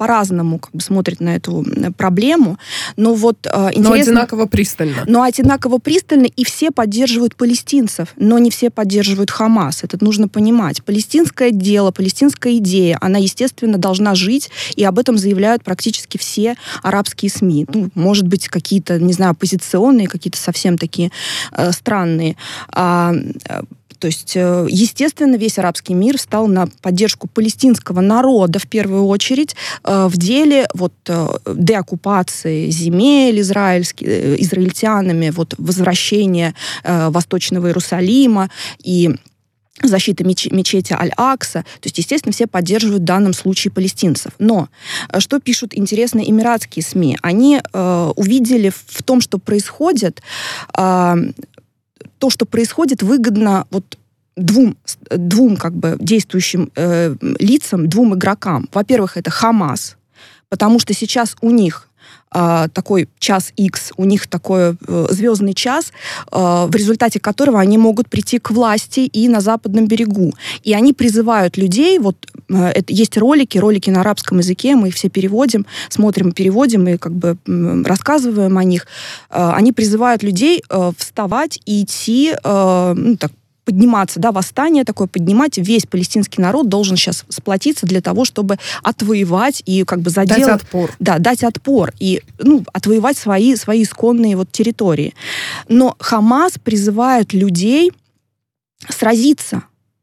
по-разному 0.00 0.58
как 0.58 0.72
бы, 0.72 0.80
смотрят 0.80 1.20
на 1.20 1.36
эту 1.36 1.62
проблему. 1.94 2.56
Но 2.96 3.12
вот 3.12 3.46
э, 3.46 3.50
Но 3.52 3.68
интересно... 3.70 4.12
одинаково 4.12 4.46
пристально. 4.46 5.04
Но 5.06 5.20
одинаково 5.20 5.76
пристально, 5.76 6.24
и 6.24 6.42
все 6.42 6.70
поддерживают 6.70 7.36
палестинцев, 7.36 8.14
но 8.16 8.38
не 8.38 8.50
все 8.50 8.70
поддерживают 8.70 9.30
Хамас. 9.30 9.84
Это 9.84 10.02
нужно 10.02 10.26
понимать. 10.26 10.82
Палестинское 10.82 11.50
дело, 11.50 11.90
палестинская 11.90 12.56
идея, 12.56 12.96
она, 13.02 13.18
естественно, 13.18 13.76
должна 13.76 14.14
жить, 14.14 14.50
и 14.74 14.82
об 14.84 14.98
этом 14.98 15.18
заявляют 15.18 15.64
практически 15.64 16.16
все 16.16 16.54
арабские 16.82 17.30
СМИ. 17.30 17.66
Ну, 17.68 17.90
может 17.94 18.26
быть, 18.26 18.48
какие-то, 18.48 18.98
не 18.98 19.12
знаю, 19.12 19.32
оппозиционные, 19.32 20.08
какие-то 20.08 20.38
совсем 20.38 20.78
такие 20.78 21.10
э, 21.52 21.72
странные. 21.72 22.36
А, 22.72 23.12
э, 23.46 23.60
То 24.00 24.06
есть, 24.06 24.32
э, 24.34 24.66
естественно, 24.68 25.36
весь 25.36 25.58
арабский 25.58 25.94
мир 25.94 26.16
встал 26.18 26.46
на 26.46 26.66
поддержку 26.80 27.28
палестинского 27.28 28.00
народа 28.00 28.58
в 28.58 28.66
первую 28.66 29.06
очередь 29.06 29.54
э, 29.84 30.06
в 30.06 30.16
деле 30.16 30.66
вот 30.74 30.94
э, 31.06 31.28
деоккупации 31.54 32.70
земель 32.70 33.40
израильских, 33.40 34.08
израильтянами, 34.40 35.30
вот 35.30 35.54
возвращения 35.58 36.54
Восточного 36.84 37.66
Иерусалима 37.66 38.50
и 38.82 39.10
защиты 39.82 40.24
меч- 40.24 40.50
мечети 40.50 40.92
Аль-Акса. 40.92 41.64
То 41.80 41.86
есть, 41.86 41.98
естественно, 41.98 42.32
все 42.32 42.46
поддерживают 42.46 43.02
в 43.02 43.06
данном 43.06 43.32
случае 43.32 43.72
палестинцев. 43.72 44.32
Но 44.38 44.68
что 45.18 45.40
пишут 45.40 45.74
интересные 45.74 46.30
эмиратские 46.30 46.82
СМИ? 46.82 47.18
Они 47.22 47.60
э, 47.60 48.12
увидели 48.16 48.70
в 48.70 49.02
том, 49.02 49.20
что 49.20 49.38
происходит, 49.38 50.22
э, 50.76 51.14
то, 52.20 52.30
что 52.30 52.46
происходит, 52.46 53.02
выгодно 53.02 53.66
вот 53.70 53.98
двум, 54.36 54.76
двум 55.10 55.56
как 55.56 55.74
бы 55.74 55.96
действующим 55.98 56.70
э, 56.76 57.16
лицам, 57.20 57.88
двум 57.88 58.14
игрокам. 58.14 58.68
Во-первых, 58.72 59.16
это 59.16 59.30
Хамас, 59.30 59.96
потому 60.48 60.78
что 60.78 60.94
сейчас 60.94 61.36
у 61.40 61.50
них 61.50 61.88
э, 62.34 62.68
такой 62.72 63.08
час 63.18 63.52
X, 63.56 63.92
у 63.96 64.04
них 64.04 64.26
такой 64.26 64.76
э, 64.88 65.06
звездный 65.10 65.54
час, 65.54 65.92
э, 66.32 66.66
в 66.68 66.74
результате 66.74 67.20
которого 67.20 67.60
они 67.60 67.78
могут 67.78 68.08
прийти 68.08 68.38
к 68.38 68.50
власти 68.50 69.00
и 69.00 69.28
на 69.28 69.40
западном 69.40 69.86
берегу. 69.86 70.32
И 70.62 70.74
они 70.74 70.92
призывают 70.92 71.56
людей, 71.56 71.98
вот 71.98 72.16
э, 72.48 72.66
это, 72.68 72.92
есть 72.92 73.16
ролики, 73.16 73.58
ролики 73.58 73.90
на 73.90 74.00
арабском 74.00 74.38
языке, 74.38 74.76
мы 74.76 74.88
их 74.88 74.94
все 74.94 75.08
переводим, 75.08 75.66
смотрим, 75.88 76.32
переводим 76.32 76.88
и 76.88 76.96
как 76.96 77.12
бы 77.12 77.36
рассказываем 77.84 78.58
о 78.58 78.64
них. 78.64 78.86
Э, 79.30 79.52
они 79.54 79.72
призывают 79.72 80.22
людей 80.22 80.62
э, 80.68 80.92
вставать 80.96 81.60
и 81.66 81.82
идти, 81.82 82.34
ну, 82.44 83.16
так, 83.16 83.32
подниматься, 83.64 84.20
да, 84.20 84.32
восстание 84.32 84.84
такое 84.84 85.06
поднимать, 85.06 85.58
весь 85.58 85.86
палестинский 85.86 86.42
народ 86.42 86.68
должен 86.68 86.96
сейчас 86.96 87.24
сплотиться 87.28 87.86
для 87.86 88.00
того, 88.00 88.24
чтобы 88.24 88.58
отвоевать 88.82 89.62
и 89.66 89.84
как 89.84 90.00
бы 90.00 90.10
заделать... 90.10 90.46
Дать 90.46 90.62
отпор. 90.62 90.90
Да, 90.98 91.18
дать 91.18 91.44
отпор 91.44 91.92
и, 91.98 92.22
ну, 92.38 92.64
отвоевать 92.72 93.18
свои, 93.18 93.56
свои 93.56 93.82
исконные 93.82 94.36
вот 94.36 94.50
территории. 94.50 95.14
Но 95.68 95.96
Хамас 95.98 96.54
призывает 96.62 97.32
людей 97.32 97.92
сразиться, 98.88 99.62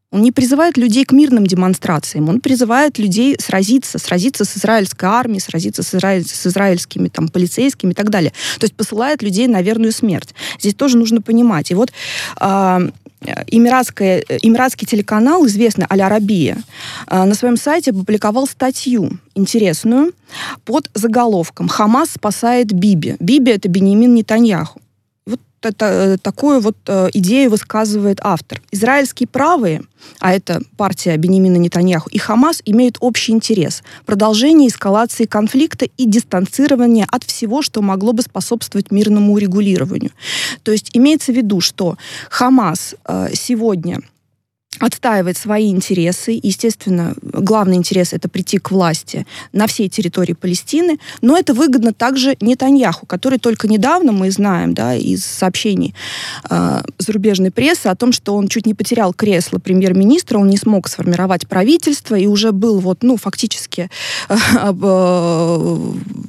он 0.09 0.21
не 0.21 0.31
призывает 0.31 0.77
людей 0.77 1.03
к 1.03 1.11
мирным 1.11 1.45
демонстрациям, 1.45 2.29
он 2.29 2.39
призывает 2.39 2.97
людей 2.97 3.35
сразиться, 3.39 3.99
сразиться 3.99 4.45
с 4.45 4.57
израильской 4.57 5.09
армией, 5.09 5.41
сразиться 5.41 5.83
с, 5.83 5.93
израиль, 5.93 6.25
с 6.25 6.47
израильскими 6.47 7.09
там, 7.09 7.27
полицейскими 7.27 7.91
и 7.91 7.93
так 7.93 8.09
далее. 8.09 8.31
То 8.57 8.63
есть 8.63 8.73
посылает 8.73 9.21
людей 9.21 9.47
на 9.47 9.61
верную 9.61 9.91
смерть. 9.91 10.33
Здесь 10.59 10.75
тоже 10.75 10.97
нужно 10.97 11.21
понимать. 11.21 11.71
И 11.71 11.75
вот 11.75 11.91
э, 12.39 12.89
Эмиратская, 13.47 14.23
эмиратский 14.41 14.87
телеканал, 14.87 15.45
известный 15.47 15.85
«Аль-Арабия», 15.89 16.57
э, 17.07 17.23
на 17.23 17.33
своем 17.33 17.57
сайте 17.57 17.91
опубликовал 17.91 18.47
статью 18.47 19.19
интересную 19.35 20.13
под 20.65 20.89
заголовком 20.93 21.67
«Хамас 21.67 22.11
спасает 22.11 22.71
Биби». 22.71 23.15
Биби— 23.19 23.51
это 23.53 23.69
Бенемин 23.69 24.13
Нетаньяху 24.13 24.81
такую 25.59 26.59
вот 26.61 26.77
э, 26.87 27.09
идею 27.13 27.49
высказывает 27.51 28.19
автор. 28.21 28.61
Израильские 28.71 29.27
правые, 29.27 29.83
а 30.19 30.33
это 30.33 30.61
партия 30.77 31.17
Бенемина 31.17 31.57
Нетаньяху, 31.57 32.09
и 32.09 32.17
Хамас 32.17 32.61
имеют 32.65 32.97
общий 32.99 33.31
интерес. 33.31 33.83
Продолжение 34.05 34.69
эскалации 34.69 35.25
конфликта 35.25 35.85
и 35.85 36.05
дистанцирование 36.05 37.05
от 37.09 37.23
всего, 37.23 37.61
что 37.61 37.81
могло 37.81 38.13
бы 38.13 38.21
способствовать 38.21 38.91
мирному 38.91 39.33
урегулированию. 39.33 40.11
То 40.63 40.71
есть 40.71 40.91
имеется 40.93 41.31
в 41.31 41.35
виду, 41.35 41.61
что 41.61 41.97
Хамас 42.29 42.95
э, 43.05 43.29
сегодня 43.33 44.01
отстаивает 44.79 45.37
свои 45.37 45.69
интересы. 45.69 46.39
Естественно, 46.41 47.15
главный 47.21 47.75
интерес 47.77 48.13
это 48.13 48.29
прийти 48.29 48.57
к 48.57 48.71
власти 48.71 49.25
на 49.53 49.67
всей 49.67 49.89
территории 49.89 50.33
Палестины, 50.33 50.99
но 51.21 51.37
это 51.37 51.53
выгодно 51.53 51.93
также 51.93 52.37
Нетаньяху, 52.41 53.05
который 53.05 53.39
только 53.39 53.67
недавно, 53.67 54.11
мы 54.11 54.31
знаем 54.31 54.73
да, 54.73 54.95
из 54.95 55.25
сообщений 55.25 55.95
э, 56.49 56.81
зарубежной 56.97 57.51
прессы 57.51 57.87
о 57.87 57.95
том, 57.95 58.11
что 58.11 58.35
он 58.35 58.47
чуть 58.47 58.65
не 58.65 58.73
потерял 58.73 59.13
кресло 59.13 59.59
премьер-министра, 59.59 60.37
он 60.37 60.49
не 60.49 60.57
смог 60.57 60.87
сформировать 60.87 61.47
правительство 61.47 62.15
и 62.15 62.27
уже 62.27 62.51
был 62.51 62.79
вот, 62.79 63.03
ну, 63.03 63.17
фактически 63.17 63.89
э, 64.29 64.35
э, 64.53 65.77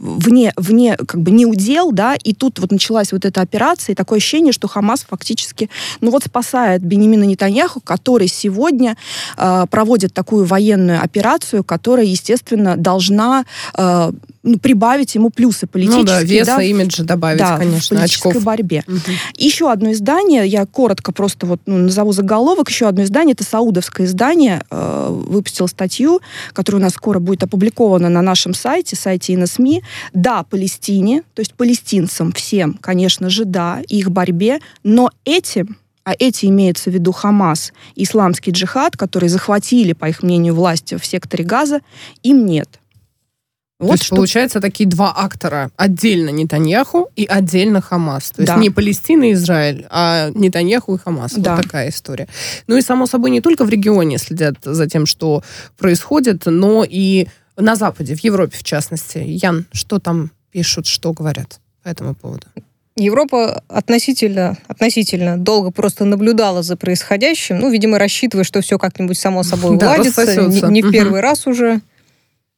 вне, 0.01 0.53
вне, 0.57 0.97
как 0.97 1.21
бы 1.21 1.31
не 1.31 1.47
удел, 1.47 1.93
да, 1.93 2.15
и 2.15 2.35
тут 2.35 2.59
вот 2.59 2.73
началась 2.73 3.13
вот 3.13 3.25
эта 3.25 3.41
операция, 3.41 3.93
и 3.93 3.97
такое 3.97 4.19
ощущение, 4.19 4.53
что 4.53 4.69
Хамас 4.69 5.05
фактически, 5.09 5.69
ну 6.01 6.11
вот 6.11 6.25
спасает 6.25 6.83
Бенемина 6.83 7.25
Нетаньяху, 7.25 7.81
который 7.81 8.29
сегодня 8.39 8.97
э, 9.37 9.67
проводит 9.71 10.15
такую 10.15 10.45
военную 10.45 11.03
операцию, 11.03 11.65
которая, 11.65 12.07
естественно, 12.07 12.77
должна 12.77 13.45
э, 13.77 14.13
ну, 14.43 14.59
прибавить 14.59 15.15
ему 15.15 15.31
плюсы 15.31 15.67
политические. 15.67 16.01
Ну 16.01 16.07
да, 16.07 16.23
веса, 16.23 16.57
да, 16.57 16.63
имиджа 16.63 17.05
добавить, 17.05 17.39
да, 17.39 17.59
конечно, 17.59 17.97
в 17.97 18.01
политической 18.01 18.29
очков. 18.29 18.45
борьбе. 18.45 18.85
Угу. 18.87 18.99
Еще 19.37 19.71
одно 19.71 19.93
издание, 19.93 20.47
я 20.47 20.65
коротко 20.65 21.13
просто 21.13 21.47
вот 21.47 21.61
ну, 21.67 21.77
назову 21.77 22.13
заголовок, 22.13 22.71
еще 22.71 22.87
одно 22.87 23.03
издание, 23.03 23.35
это 23.35 23.45
саудовское 23.45 24.07
издание, 24.07 24.63
э, 24.71 25.09
выпустило 25.11 25.67
статью, 25.67 26.21
которая 26.53 26.81
у 26.81 26.85
нас 26.85 26.95
скоро 26.95 27.19
будет 27.19 27.43
опубликована 27.43 28.09
на 28.09 28.23
нашем 28.23 28.55
сайте, 28.55 28.97
сайте 28.97 29.35
ИНСМИ. 29.35 29.83
Да, 30.13 30.45
Палестине, 30.45 31.23
то 31.35 31.41
есть 31.41 31.55
палестинцам 31.55 32.33
всем, 32.33 32.79
конечно 32.81 33.29
же, 33.29 33.45
да, 33.45 33.81
их 33.89 34.11
борьбе, 34.11 34.61
но 34.83 35.11
этим 35.25 35.77
а 36.09 36.15
эти 36.19 36.47
имеются 36.47 36.89
в 36.89 36.95
виду 36.95 37.13
Хамас 37.13 37.75
и 37.95 38.05
исламский 38.05 38.51
джихад, 38.51 38.97
которые 38.97 39.29
захватили, 39.29 39.93
по 39.93 40.09
их 40.09 40.23
мнению, 40.23 40.55
власти 40.55 40.97
в 40.97 41.05
секторе 41.05 41.45
Газа, 41.45 41.81
им 42.23 42.47
нет. 42.47 42.81
Вот 43.79 43.89
То 43.89 43.93
есть, 43.93 44.05
что... 44.05 44.17
получается, 44.17 44.63
такие 44.63 44.89
два 44.89 45.13
актора. 45.15 45.71
Отдельно 45.77 46.31
Нетаньяху 46.31 47.11
и 47.15 47.27
отдельно 47.27 47.83
Хамас. 47.83 48.31
То 48.31 48.41
есть 48.41 48.55
да. 48.55 48.59
не 48.59 48.71
Палестина 48.71 49.25
и 49.25 49.33
Израиль, 49.35 49.87
а 49.91 50.31
Нетаньяху 50.35 50.95
и 50.95 50.99
Хамас. 50.99 51.35
Да. 51.35 51.57
Вот 51.57 51.65
такая 51.65 51.91
история. 51.91 52.27
Ну 52.69 52.79
и, 52.79 52.81
само 52.81 53.05
собой, 53.05 53.31
не 53.31 53.43
только 53.43 53.67
в 53.67 53.69
регионе 53.69 54.17
следят 54.17 54.57
за 54.63 54.89
тем, 54.89 55.05
что 55.05 55.43
происходит, 55.77 56.47
но 56.47 56.87
и 56.89 57.29
на 57.59 57.77
Западе, 57.77 58.17
в 58.17 58.21
Европе 58.21 58.57
в 58.57 58.65
частности. 58.65 59.19
Ян, 59.19 59.67
что 59.73 59.99
там 59.99 60.31
пишут, 60.53 60.87
что 60.87 61.13
говорят 61.13 61.61
по 61.83 61.89
этому 61.89 62.15
поводу? 62.15 62.47
Европа 62.99 63.63
относительно, 63.69 64.57
относительно 64.67 65.37
долго 65.37 65.71
просто 65.71 66.05
наблюдала 66.05 66.63
за 66.63 66.77
происходящим, 66.77 67.59
ну, 67.59 67.71
видимо, 67.71 67.99
рассчитывая, 67.99 68.45
что 68.45 68.61
все 68.61 68.79
как-нибудь 68.79 69.19
само 69.19 69.43
собой 69.43 69.77
уладится, 69.77 70.27
да, 70.27 70.47
не, 70.47 70.61
не 70.71 70.83
в 70.83 70.91
первый 70.91 71.21
раз 71.21 71.47
уже. 71.47 71.81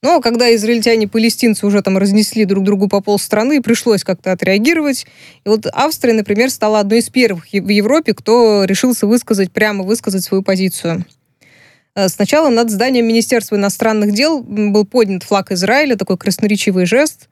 Но 0.03 0.21
когда 0.23 0.55
израильтяне 0.55 1.05
и 1.05 1.09
палестинцы 1.09 1.67
уже 1.67 1.83
там 1.83 1.99
разнесли 1.99 2.47
друг 2.47 2.65
другу 2.65 2.89
по 2.89 3.03
полстраны, 3.03 3.61
пришлось 3.61 4.03
как-то 4.03 4.33
отреагировать. 4.33 5.07
И 5.45 5.49
вот 5.49 5.67
Австрия, 5.73 6.15
например, 6.15 6.51
стала 6.51 6.81
одной 6.81 7.01
из 7.01 7.11
первых 7.11 7.45
в 7.53 7.69
Европе, 7.69 8.15
кто 8.15 8.65
решился 8.65 9.07
высказать, 9.07 9.53
прямо 9.53 9.85
высказать 9.85 10.25
свою 10.25 10.43
позицию. 10.43 11.05
Э, 11.95 12.09
сначала 12.09 12.49
над 12.49 12.71
зданием 12.71 13.07
Министерства 13.07 13.57
иностранных 13.57 14.13
дел 14.15 14.41
был 14.43 14.87
поднят 14.87 15.23
флаг 15.23 15.53
Израиля, 15.53 15.97
такой 15.97 16.17
красноречивый 16.17 16.87
жест. 16.87 17.29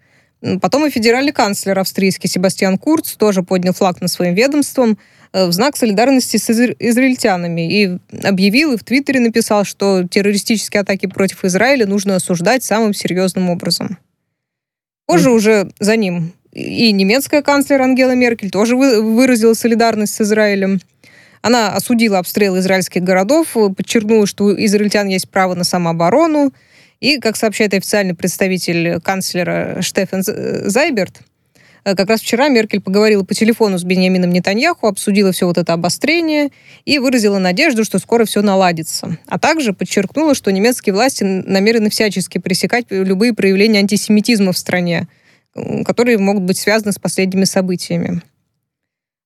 Потом 0.61 0.87
и 0.87 0.91
федеральный 0.91 1.33
канцлер 1.33 1.79
австрийский 1.79 2.29
Себастьян 2.29 2.79
Курц 2.79 3.15
тоже 3.15 3.43
поднял 3.43 3.73
флаг 3.73 4.01
над 4.01 4.11
своим 4.11 4.35
ведомством 4.35 4.99
э, 5.33 5.47
в 5.47 5.53
знак 5.53 5.77
солидарности 5.77 6.37
с 6.37 6.49
изра- 6.49 6.77
израильтянами 6.79 7.73
и 7.73 7.99
объявил 8.25 8.73
и 8.73 8.77
в 8.77 8.85
Твиттере 8.85 9.21
написал, 9.21 9.65
что 9.65 10.07
террористические 10.07 10.83
атаки 10.83 11.07
против 11.07 11.45
Израиля 11.45 11.87
нужно 11.87 12.17
осуждать 12.17 12.63
самым 12.63 12.95
серьезным 12.95 13.51
образом. 13.51 13.99
Позже 15.07 15.31
mm. 15.31 15.33
уже 15.33 15.71
за 15.81 15.97
ним 15.97 16.33
и 16.53 16.93
немецкая 16.93 17.43
канцлер 17.43 17.83
Ангела 17.83 18.15
Меркель 18.15 18.51
тоже 18.51 18.77
выразила 18.77 19.55
солидарность 19.55 20.15
с 20.15 20.21
Израилем. 20.21 20.81
Она 21.41 21.73
осудила 21.75 22.19
обстрелы 22.19 22.59
израильских 22.59 23.03
городов, 23.03 23.55
подчеркнула, 23.77 24.27
что 24.27 24.47
у 24.47 24.53
израильтян 24.53 25.07
есть 25.07 25.29
право 25.31 25.55
на 25.55 25.65
самооборону, 25.65 26.53
и, 27.01 27.19
как 27.19 27.37
сообщает 27.37 27.75
официальный 27.75 28.15
представитель 28.15 29.01
канцлера 29.01 29.81
Штефан 29.83 30.23
Зайберт, 30.25 31.21
э, 31.85 31.95
как 31.95 32.09
раз 32.09 32.21
вчера 32.21 32.49
Меркель 32.49 32.81
поговорила 32.81 33.23
по 33.25 33.35
телефону 33.35 33.79
с 33.79 33.85
Беньямином 33.85 34.31
Нетаньяху, 34.31 34.87
обсудила 34.87 35.33
все 35.33 35.47
вот 35.47 35.59
это 35.59 35.73
обострение 35.73 36.51
и 36.85 36.99
выразила 36.99 37.39
надежду, 37.39 37.85
что 37.85 37.99
скоро 37.99 38.25
все 38.25 38.43
наладится. 38.43 39.17
А 39.27 39.39
также 39.39 39.73
подчеркнула, 39.73 40.35
что 40.35 40.51
немецкие 40.51 40.93
власти 40.93 41.25
намерены 41.25 41.91
всячески 41.91 42.39
пресекать 42.39 42.87
любые 42.91 43.33
проявления 43.33 43.79
антисемитизма 43.79 44.53
в 44.53 44.59
стране, 44.59 45.09
которые 45.85 46.19
могут 46.19 46.43
быть 46.43 46.59
связаны 46.59 46.93
с 46.93 46.99
последними 46.99 47.45
событиями. 47.45 48.23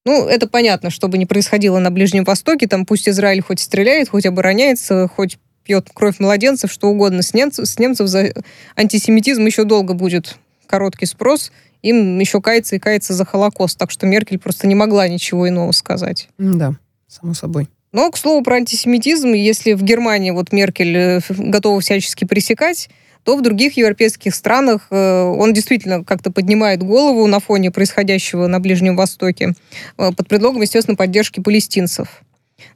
Ну, 0.05 0.27
это 0.27 0.49
понятно, 0.49 0.91
что 0.91 1.09
бы 1.09 1.17
ни 1.17 1.25
происходило 1.25 1.79
на 1.79 1.91
Ближнем 1.91 2.25
Востоке, 2.25 2.67
там 2.67 2.85
пусть 2.85 3.09
Израиль 3.09 3.41
хоть 3.41 3.61
стреляет, 3.61 4.09
хоть 4.09 4.27
обороняется, 4.27 5.09
хоть 5.09 5.39
пьет 5.65 5.89
кровь 5.93 6.19
младенцев, 6.19 6.71
что 6.71 6.89
угодно. 6.89 7.23
С 7.23 7.35
немцев, 7.35 7.67
с 7.67 7.79
немцев 7.79 8.09
за 8.09 8.33
антисемитизм 8.77 9.45
еще 9.45 9.65
долго 9.65 9.95
будет 9.95 10.37
короткий 10.67 11.07
спрос. 11.07 11.53
Им 11.83 12.19
еще 12.19 12.41
кается 12.41 12.77
и 12.77 12.79
кается 12.79 13.13
за 13.13 13.25
Холокост. 13.25 13.79
Так 13.79 13.91
что 13.91 14.07
Меркель 14.07 14.39
просто 14.39 14.67
не 14.67 14.75
могла 14.75 15.09
ничего 15.09 15.49
иного 15.49 15.73
сказать. 15.73 16.29
Да, 16.39 16.75
само 17.09 17.35
собой. 17.35 17.69
Но, 17.93 18.11
к 18.11 18.17
слову, 18.17 18.43
про 18.43 18.57
антисемитизм, 18.57 19.33
если 19.33 19.75
в 19.75 19.83
Германии 19.83 20.31
вот 20.31 20.53
Меркель 20.53 20.97
э, 20.97 21.21
готова 21.29 21.81
всячески 21.81 22.25
пресекать, 22.25 22.89
то 23.25 23.37
в 23.37 23.43
других 23.43 23.77
европейских 23.77 24.35
странах 24.35 24.87
э, 24.91 25.23
он 25.23 25.53
действительно 25.53 26.03
как-то 26.03 26.33
поднимает 26.33 26.83
голову 26.83 27.27
на 27.27 27.39
фоне 27.39 27.71
происходящего 27.71 28.47
на 28.47 28.61
Ближнем 28.61 28.97
Востоке 28.97 29.53
э, 29.99 30.11
под 30.13 30.27
предлогом, 30.27 30.63
естественно, 30.63 30.97
поддержки 30.97 31.41
палестинцев. 31.41 32.23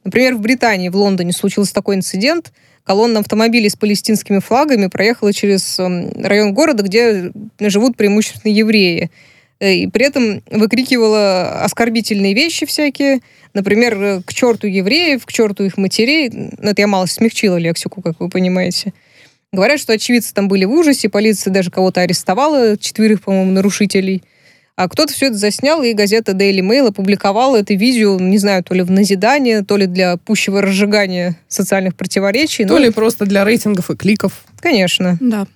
Например, 0.04 0.34
в 0.34 0.40
Британии, 0.40 0.88
в 0.88 0.96
Лондоне 0.96 1.32
случился 1.32 1.72
такой 1.72 1.96
инцидент. 1.96 2.52
Колонна 2.86 3.18
автомобилей 3.18 3.68
с 3.68 3.74
палестинскими 3.74 4.38
флагами 4.38 4.86
проехала 4.86 5.32
через 5.32 5.76
эм, 5.80 6.08
район 6.22 6.54
города, 6.54 6.84
где 6.84 7.32
живут 7.58 7.96
преимущественно 7.96 8.52
евреи. 8.52 9.10
Э, 9.58 9.74
и 9.74 9.86
при 9.88 10.06
этом 10.06 10.40
выкрикивала 10.48 11.64
оскорбительные 11.64 12.32
вещи 12.32 12.64
всякие, 12.64 13.22
например, 13.54 14.22
к 14.24 14.32
черту 14.32 14.68
евреев, 14.68 15.26
к 15.26 15.32
черту 15.32 15.64
их 15.64 15.76
матерей. 15.76 16.30
Ну, 16.30 16.70
это 16.70 16.80
я 16.80 16.86
мало 16.86 17.06
смягчила 17.06 17.56
лексику, 17.56 18.02
как 18.02 18.20
вы 18.20 18.28
понимаете. 18.28 18.92
Говорят, 19.50 19.80
что 19.80 19.92
очевидцы 19.92 20.32
там 20.32 20.46
были 20.46 20.64
в 20.64 20.70
ужасе, 20.70 21.08
полиция 21.08 21.52
даже 21.52 21.72
кого-то 21.72 22.02
арестовала, 22.02 22.76
четверых, 22.78 23.20
по-моему, 23.20 23.50
нарушителей. 23.50 24.22
А 24.76 24.90
кто-то 24.90 25.12
все 25.12 25.28
это 25.28 25.36
заснял, 25.36 25.82
и 25.82 25.94
газета 25.94 26.32
Daily 26.32 26.60
Mail 26.60 26.88
опубликовала 26.88 27.56
это 27.56 27.72
видео, 27.72 28.18
не 28.20 28.36
знаю, 28.36 28.62
то 28.62 28.74
ли 28.74 28.82
в 28.82 28.90
назидание, 28.90 29.62
то 29.62 29.78
ли 29.78 29.86
для 29.86 30.18
пущего 30.18 30.60
разжигания 30.60 31.36
социальных 31.48 31.96
противоречий. 31.96 32.64
То 32.66 32.74
но... 32.74 32.78
ли 32.80 32.90
просто 32.90 33.24
для 33.24 33.44
рейтингов 33.44 33.90
и 33.90 33.96
кликов. 33.96 34.44
Конечно. 34.60 35.16
Да. 35.18 35.46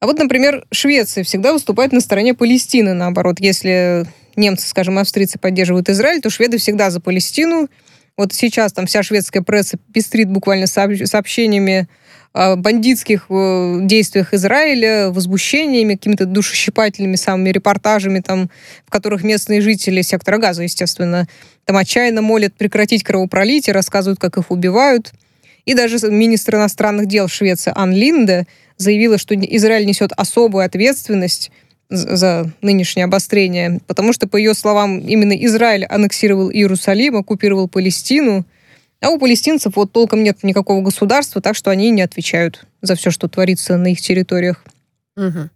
А 0.00 0.06
вот, 0.06 0.18
например, 0.18 0.66
Швеция 0.72 1.22
всегда 1.22 1.52
выступает 1.52 1.92
на 1.92 2.00
стороне 2.00 2.34
Палестины, 2.34 2.92
наоборот. 2.92 3.36
Если 3.38 4.04
немцы, 4.34 4.68
скажем, 4.68 4.98
австрийцы 4.98 5.38
поддерживают 5.38 5.88
Израиль, 5.88 6.20
то 6.20 6.28
шведы 6.28 6.58
всегда 6.58 6.90
за 6.90 6.98
Палестину. 6.98 7.68
Вот 8.16 8.34
сейчас 8.34 8.72
там 8.72 8.86
вся 8.86 9.04
шведская 9.04 9.42
пресса 9.42 9.78
пестрит 9.94 10.28
буквально 10.28 10.66
сообщениями 10.66 11.88
бандитских 12.34 13.26
э, 13.28 13.78
действиях 13.82 14.32
Израиля, 14.32 15.10
возмущениями, 15.10 15.94
какими-то 15.94 16.24
душещипательными 16.24 17.16
самыми 17.16 17.50
репортажами, 17.50 18.20
там, 18.20 18.50
в 18.86 18.90
которых 18.90 19.22
местные 19.22 19.60
жители 19.60 20.02
сектора 20.02 20.38
газа, 20.38 20.62
естественно, 20.62 21.28
там 21.64 21.76
отчаянно 21.76 22.22
молят 22.22 22.54
прекратить 22.54 23.04
кровопролитие, 23.04 23.74
рассказывают, 23.74 24.18
как 24.18 24.38
их 24.38 24.50
убивают. 24.50 25.12
И 25.66 25.74
даже 25.74 25.98
министр 26.10 26.56
иностранных 26.56 27.06
дел 27.06 27.28
Швеции 27.28 27.72
Ан 27.74 27.92
Линде 27.92 28.46
заявила, 28.78 29.18
что 29.18 29.34
Израиль 29.34 29.86
несет 29.86 30.12
особую 30.16 30.64
ответственность 30.64 31.50
за 31.88 32.50
нынешнее 32.62 33.04
обострение, 33.04 33.80
потому 33.86 34.14
что, 34.14 34.26
по 34.26 34.38
ее 34.38 34.54
словам, 34.54 35.00
именно 35.00 35.34
Израиль 35.44 35.84
аннексировал 35.84 36.50
Иерусалим, 36.50 37.16
оккупировал 37.16 37.68
Палестину, 37.68 38.46
а 39.02 39.10
у 39.10 39.18
палестинцев 39.18 39.74
вот 39.76 39.92
толком 39.92 40.22
нет 40.22 40.42
никакого 40.42 40.80
государства, 40.80 41.42
так 41.42 41.56
что 41.56 41.70
они 41.70 41.90
не 41.90 42.02
отвечают 42.02 42.66
за 42.80 42.94
все, 42.94 43.10
что 43.10 43.28
творится 43.28 43.76
на 43.76 43.88
их 43.88 44.00
территориях. 44.00 44.64
Угу. 45.16 45.50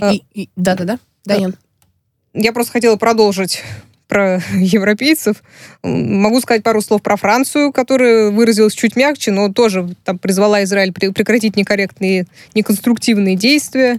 А, 0.00 0.12
да-да-да, 0.56 0.98
Даян. 1.24 1.54
Я 2.34 2.52
просто 2.52 2.72
хотела 2.72 2.96
продолжить 2.96 3.62
про 4.08 4.42
европейцев. 4.54 5.42
Могу 5.82 6.40
сказать 6.40 6.62
пару 6.62 6.80
слов 6.80 7.02
про 7.02 7.16
Францию, 7.16 7.72
которая 7.72 8.30
выразилась 8.30 8.74
чуть 8.74 8.96
мягче, 8.96 9.30
но 9.30 9.52
тоже 9.52 9.94
там 10.04 10.18
призвала 10.18 10.64
Израиль 10.64 10.92
прекратить 10.92 11.56
некорректные, 11.56 12.26
неконструктивные 12.54 13.36
действия. 13.36 13.98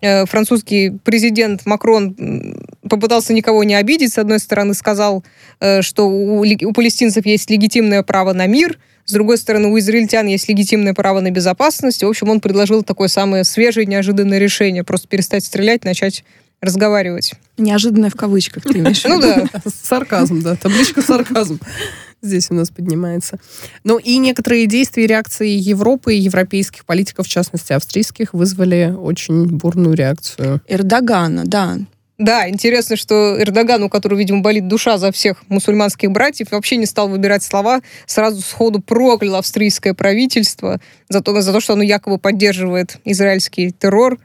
Э, 0.00 0.26
французский 0.26 0.98
президент 1.04 1.64
Макрон 1.66 2.16
попытался 2.88 3.32
никого 3.32 3.64
не 3.64 3.74
обидеть. 3.74 4.12
С 4.12 4.18
одной 4.18 4.38
стороны, 4.38 4.74
сказал, 4.74 5.24
э, 5.60 5.82
что 5.82 6.08
у, 6.08 6.40
у 6.40 6.72
палестинцев 6.72 7.26
есть 7.26 7.50
легитимное 7.50 8.02
право 8.02 8.32
на 8.32 8.46
мир, 8.46 8.78
с 9.06 9.12
другой 9.12 9.36
стороны, 9.36 9.68
у 9.68 9.78
израильтян 9.78 10.26
есть 10.26 10.48
легитимное 10.48 10.94
право 10.94 11.20
на 11.20 11.30
безопасность. 11.30 12.02
В 12.02 12.08
общем, 12.08 12.30
он 12.30 12.40
предложил 12.40 12.82
такое 12.82 13.08
самое 13.08 13.44
свежее, 13.44 13.84
неожиданное 13.84 14.38
решение. 14.38 14.82
Просто 14.82 15.08
перестать 15.08 15.44
стрелять, 15.44 15.84
начать 15.84 16.24
разговаривать. 16.62 17.34
Неожиданное 17.58 18.08
в 18.08 18.14
кавычках, 18.14 18.62
ты 18.62 18.78
имеешь 18.78 19.04
Ну 19.04 19.20
да. 19.20 19.44
Сарказм, 19.82 20.40
да. 20.40 20.56
Табличка 20.56 21.02
сарказм 21.02 21.60
здесь 22.22 22.50
у 22.50 22.54
нас 22.54 22.70
поднимается. 22.70 23.38
Ну 23.84 23.98
и 23.98 24.16
некоторые 24.16 24.66
действия 24.66 25.04
и 25.04 25.06
реакции 25.06 25.50
Европы 25.50 26.14
и 26.14 26.18
европейских 26.18 26.86
политиков, 26.86 27.26
в 27.26 27.30
частности 27.30 27.72
австрийских, 27.72 28.32
вызвали 28.32 28.94
очень 28.96 29.46
бурную 29.46 29.94
реакцию. 29.94 30.62
Эрдогана, 30.66 31.44
да. 31.44 31.78
Да, 32.16 32.48
интересно, 32.48 32.94
что 32.94 33.36
Эрдоган, 33.40 33.82
у 33.82 33.88
которого, 33.88 34.18
видимо, 34.18 34.40
болит 34.40 34.68
душа 34.68 34.98
за 34.98 35.10
всех 35.10 35.42
мусульманских 35.48 36.12
братьев, 36.12 36.52
вообще 36.52 36.76
не 36.76 36.86
стал 36.86 37.08
выбирать 37.08 37.42
слова, 37.42 37.80
сразу 38.06 38.40
сходу 38.40 38.80
проклял 38.80 39.34
австрийское 39.34 39.94
правительство 39.94 40.80
за 41.08 41.22
то, 41.22 41.40
за 41.40 41.52
то 41.52 41.60
что 41.60 41.72
оно 41.72 41.82
якобы 41.82 42.18
поддерживает 42.18 42.98
израильский 43.04 43.72
террор, 43.72 44.20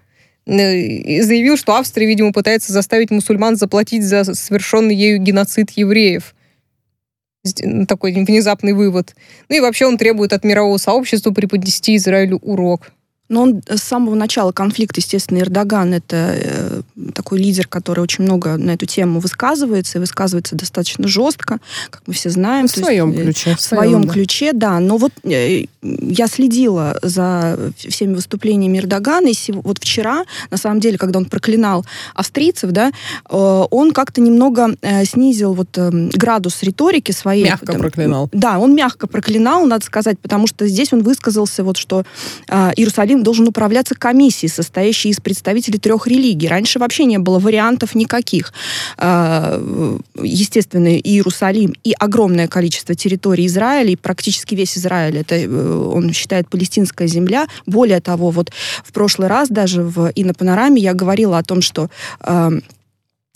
э, 0.46 0.78
и 0.78 1.22
заявил, 1.22 1.58
что 1.58 1.74
Австрия, 1.74 2.06
видимо, 2.06 2.32
пытается 2.32 2.74
заставить 2.74 3.10
мусульман 3.10 3.56
заплатить 3.56 4.04
за 4.04 4.36
совершенный 4.36 4.96
ею 4.96 5.18
геноцид 5.18 5.72
евреев 5.72 6.36
такой 7.88 8.12
внезапный 8.12 8.74
вывод. 8.74 9.16
Ну 9.48 9.56
и 9.56 9.60
вообще 9.62 9.86
он 9.86 9.98
требует 9.98 10.34
от 10.34 10.44
мирового 10.44 10.78
сообщества 10.78 11.32
преподнести 11.32 11.96
Израилю 11.96 12.38
урок. 12.38 12.92
Но 13.30 13.44
он 13.44 13.62
с 13.68 13.82
самого 13.82 14.16
начала 14.16 14.52
конфликта, 14.52 15.00
естественно, 15.00 15.40
Эрдоган 15.40 15.94
это 15.94 16.34
э, 16.36 16.82
такой 17.14 17.40
лидер, 17.40 17.68
который 17.68 18.02
очень 18.02 18.24
много 18.24 18.58
на 18.58 18.72
эту 18.72 18.88
тему 18.88 19.20
высказывается, 19.20 20.00
и 20.00 20.02
высказывается 20.02 20.56
достаточно 20.56 21.08
жестко, 21.08 21.60
как 21.92 22.02
мы 22.08 22.14
все 22.14 22.32
знаем. 22.32 22.68
В 22.68 22.72
своем 22.72 23.12
есть, 23.12 23.24
ключе. 23.24 23.56
В 23.56 23.62
своем 23.62 24.06
да. 24.06 24.14
ключе, 24.14 24.54
да. 24.54 24.80
Но 24.80 24.98
вот 24.98 25.12
э, 25.24 25.66
я 25.82 26.28
следила 26.28 26.98
за 27.04 27.72
всеми 27.78 28.16
выступлениями 28.16 28.80
Эрдогана, 28.80 29.28
и 29.28 29.36
вот 29.52 29.78
вчера, 29.78 30.26
на 30.50 30.58
самом 30.58 30.80
деле, 30.80 30.98
когда 30.98 31.20
он 31.20 31.26
проклинал 31.26 31.86
австрийцев, 32.16 32.72
да, 32.72 32.92
э, 33.30 33.36
он 33.70 33.92
как-то 33.92 34.22
немного 34.22 34.76
э, 34.82 35.06
снизил 35.06 35.54
вот 35.54 35.78
э, 35.78 35.90
градус 35.92 36.64
риторики 36.64 37.12
своей. 37.12 37.46
Мягко 37.46 37.68
там, 37.68 37.78
проклинал. 37.78 38.30
Да, 38.32 38.58
он 38.58 38.74
мягко 38.74 39.06
проклинал, 39.06 39.66
надо 39.66 39.86
сказать, 39.86 40.18
потому 40.20 40.48
что 40.48 40.68
здесь 40.68 40.92
он 40.94 41.04
высказался 41.04 41.64
вот, 41.64 41.78
что 41.78 42.04
э, 42.48 42.72
Иерусалим 42.76 43.19
Иерусалим 43.20 43.24
должен 43.24 43.48
управляться 43.48 43.96
комиссией, 43.96 44.50
состоящей 44.50 45.10
из 45.10 45.20
представителей 45.20 45.80
трех 45.80 46.08
религий. 46.08 46.48
Раньше 46.48 46.80
вообще 46.80 47.06
не 47.06 47.18
было 47.18 47.40
вариантов 47.40 47.96
никаких. 47.96 48.54
А, 48.98 49.60
естественно, 50.22 50.98
Иерусалим 50.98 51.74
и 51.84 51.94
огромное 51.98 52.48
количество 52.48 52.96
территорий 52.96 53.46
Израиля, 53.46 53.92
и 53.92 53.96
практически 53.96 54.56
весь 54.56 54.78
Израиль, 54.78 55.18
это 55.18 55.36
э, 55.36 55.48
он 55.48 56.14
считает 56.14 56.50
палестинская 56.50 57.08
земля. 57.08 57.48
Более 57.66 58.00
того, 58.00 58.32
вот 58.32 58.52
в 58.84 58.92
прошлый 58.92 59.28
раз 59.28 59.50
даже 59.50 59.84
в 59.84 60.12
Инопанораме 60.16 60.82
я 60.82 60.94
говорила 60.94 61.38
о 61.38 61.44
том, 61.44 61.62
что 61.62 61.90
а, 62.22 62.52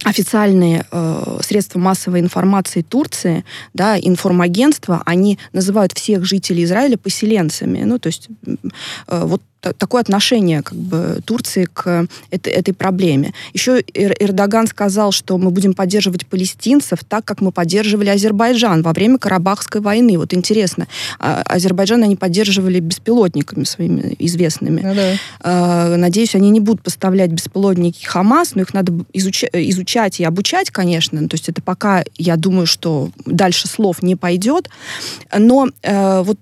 официальные 0.04 0.86
э, 0.92 1.40
средства 1.42 1.80
массовой 1.80 2.20
информации 2.20 2.82
Турции, 2.82 3.44
да, 3.74 3.98
информагентства, 3.98 5.02
они 5.06 5.40
называют 5.54 5.94
всех 5.94 6.26
жителей 6.26 6.64
Израиля 6.64 6.98
поселенцами. 6.98 7.84
Ну, 7.84 8.00
то 8.00 8.08
есть 8.08 8.28
э, 8.46 9.26
вот 9.26 9.42
такое 9.78 10.02
отношение 10.02 10.62
как 10.62 10.78
бы, 10.78 11.22
Турции 11.26 11.66
к 11.72 12.08
этой, 12.30 12.52
этой 12.52 12.74
проблеме. 12.74 13.34
Еще 13.54 13.84
Эрдоган 13.94 14.68
сказал, 14.68 15.12
что 15.12 15.38
мы 15.38 15.52
будем 15.52 15.74
поддерживать 15.74 16.28
палестинцев 16.28 17.00
так, 17.08 17.24
как 17.26 17.42
мы 17.42 17.52
поддерживали 17.52 18.10
Азербайджан 18.10 18.82
во 18.82 18.92
время 18.92 19.18
Карабахской 19.18 19.82
войны. 19.82 20.18
Вот 20.18 20.34
интересно, 20.34 20.88
а, 21.20 21.42
Азербайджан 21.46 22.04
они 22.04 22.16
поддерживали 22.16 22.80
беспилотниками 22.80 23.64
своими 23.64 24.16
известными. 24.20 24.82
Ну, 24.82 24.96
да. 24.96 25.14
А, 25.42 25.96
надеюсь, 25.96 26.36
они 26.36 26.50
не 26.50 26.60
будут 26.60 26.82
поставлять 26.82 27.32
беспилотники 27.32 28.06
Хамас, 28.06 28.56
но 28.56 28.62
их 28.62 28.74
надо 28.74 28.94
изучать, 29.14 29.52
изучать 29.54 30.20
и 30.20 30.24
обучать, 30.24 30.72
конечно. 30.72 31.28
То 31.30 31.36
есть 31.36 31.50
это 31.50 31.62
пока, 31.62 32.04
я 32.18 32.36
думаю, 32.36 32.66
что 32.66 33.10
дальше 33.26 33.68
слов 33.68 34.02
не 34.02 34.16
пойдет. 34.16 34.70
Но 35.38 35.70
э, 35.82 36.22
вот 36.24 36.38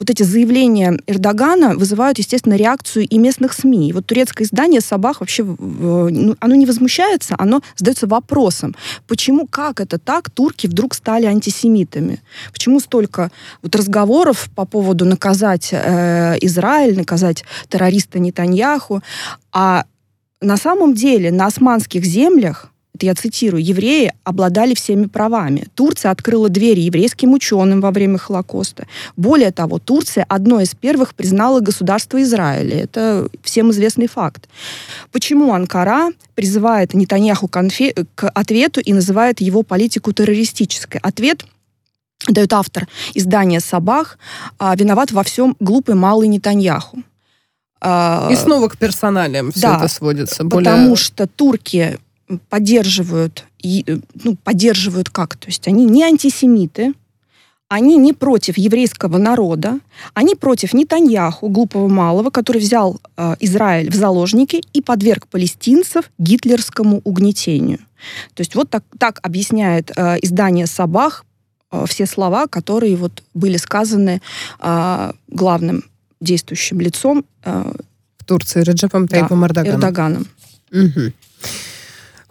вот 0.00 0.10
эти 0.10 0.22
заявления 0.22 0.98
Эрдогана 1.06 1.76
вызывают, 1.76 2.18
естественно, 2.18 2.54
реакцию 2.54 3.06
и 3.06 3.18
местных 3.18 3.52
СМИ. 3.52 3.88
И 3.88 3.92
вот 3.92 4.06
турецкое 4.06 4.46
издание 4.46 4.80
«Сабах» 4.80 5.20
вообще, 5.20 5.44
ну, 5.44 6.36
оно 6.40 6.54
не 6.54 6.66
возмущается, 6.66 7.36
оно 7.38 7.62
задается 7.76 8.06
вопросом, 8.06 8.74
почему, 9.06 9.46
как 9.46 9.80
это 9.80 9.98
так, 9.98 10.30
турки 10.30 10.66
вдруг 10.66 10.94
стали 10.94 11.26
антисемитами? 11.26 12.20
Почему 12.52 12.80
столько 12.80 13.30
вот 13.62 13.76
разговоров 13.76 14.48
по 14.54 14.64
поводу 14.64 15.04
наказать 15.04 15.68
э, 15.72 16.36
Израиль, 16.40 16.96
наказать 16.96 17.44
террориста 17.68 18.18
Нетаньяху, 18.18 19.00
а 19.52 19.84
на 20.40 20.56
самом 20.56 20.94
деле 20.94 21.30
на 21.30 21.46
османских 21.46 22.04
землях 22.04 22.73
это 22.94 23.06
я 23.06 23.14
цитирую, 23.14 23.64
евреи 23.64 24.12
обладали 24.22 24.74
всеми 24.74 25.06
правами. 25.06 25.66
Турция 25.74 26.12
открыла 26.12 26.48
двери 26.48 26.80
еврейским 26.80 27.32
ученым 27.32 27.80
во 27.80 27.90
время 27.90 28.18
Холокоста. 28.18 28.86
Более 29.16 29.50
того, 29.50 29.80
Турция 29.80 30.24
одной 30.28 30.62
из 30.62 30.74
первых 30.76 31.14
признала 31.14 31.58
государство 31.58 32.22
Израиля. 32.22 32.84
Это 32.84 33.28
всем 33.42 33.72
известный 33.72 34.06
факт. 34.06 34.48
Почему 35.10 35.52
Анкара 35.52 36.10
призывает 36.36 36.94
Нетаньяху 36.94 37.48
к 37.48 38.28
ответу 38.28 38.80
и 38.80 38.92
называет 38.92 39.40
его 39.40 39.64
политику 39.64 40.12
террористической? 40.12 41.00
Ответ 41.02 41.44
дает 42.28 42.52
автор 42.52 42.86
издания 43.12 43.60
«Сабах», 43.60 44.18
а, 44.58 44.74
виноват 44.76 45.10
во 45.10 45.24
всем 45.24 45.56
глупый 45.58 45.96
малый 45.96 46.28
Нетаньяху. 46.28 47.02
А, 47.80 48.28
И 48.32 48.36
снова 48.36 48.68
к 48.68 48.78
персоналиям 48.78 49.52
все 49.52 49.60
да, 49.60 49.76
это 49.78 49.88
сводится. 49.88 50.44
Более... 50.44 50.64
Потому 50.64 50.96
что 50.96 51.26
турки 51.26 51.98
поддерживают, 52.48 53.44
и, 53.58 53.84
э, 53.86 53.98
ну, 54.22 54.36
поддерживают 54.36 55.10
как? 55.10 55.36
То 55.36 55.48
есть 55.48 55.66
они 55.68 55.84
не 55.84 56.02
антисемиты, 56.02 56.94
они 57.68 57.96
не 57.96 58.12
против 58.12 58.58
еврейского 58.58 59.18
народа, 59.18 59.80
они 60.12 60.34
против 60.34 60.74
Нетаньяху, 60.74 61.48
глупого 61.48 61.88
малого, 61.88 62.30
который 62.30 62.58
взял 62.58 63.00
э, 63.16 63.34
Израиль 63.40 63.90
в 63.90 63.94
заложники 63.94 64.62
и 64.72 64.80
подверг 64.82 65.26
палестинцев 65.28 66.10
гитлерскому 66.18 67.00
угнетению. 67.04 67.78
То 68.34 68.42
есть 68.42 68.54
вот 68.54 68.70
так, 68.70 68.84
так 68.98 69.18
объясняет 69.22 69.90
э, 69.96 70.18
издание 70.22 70.66
«Сабах» 70.66 71.24
э, 71.72 71.84
все 71.88 72.06
слова, 72.06 72.46
которые 72.46 72.96
вот 72.96 73.22
были 73.32 73.56
сказаны 73.56 74.20
э, 74.60 75.12
главным 75.28 75.84
действующим 76.20 76.80
лицом 76.80 77.24
э, 77.44 77.72
в 78.18 78.24
Турции 78.24 78.62
Реджепом 78.62 79.06
да, 79.06 79.18
Таипом 79.18 79.44
Эрдоганом. 79.44 79.74
Эрдоганом. 79.74 80.26
Мгм. 80.70 81.12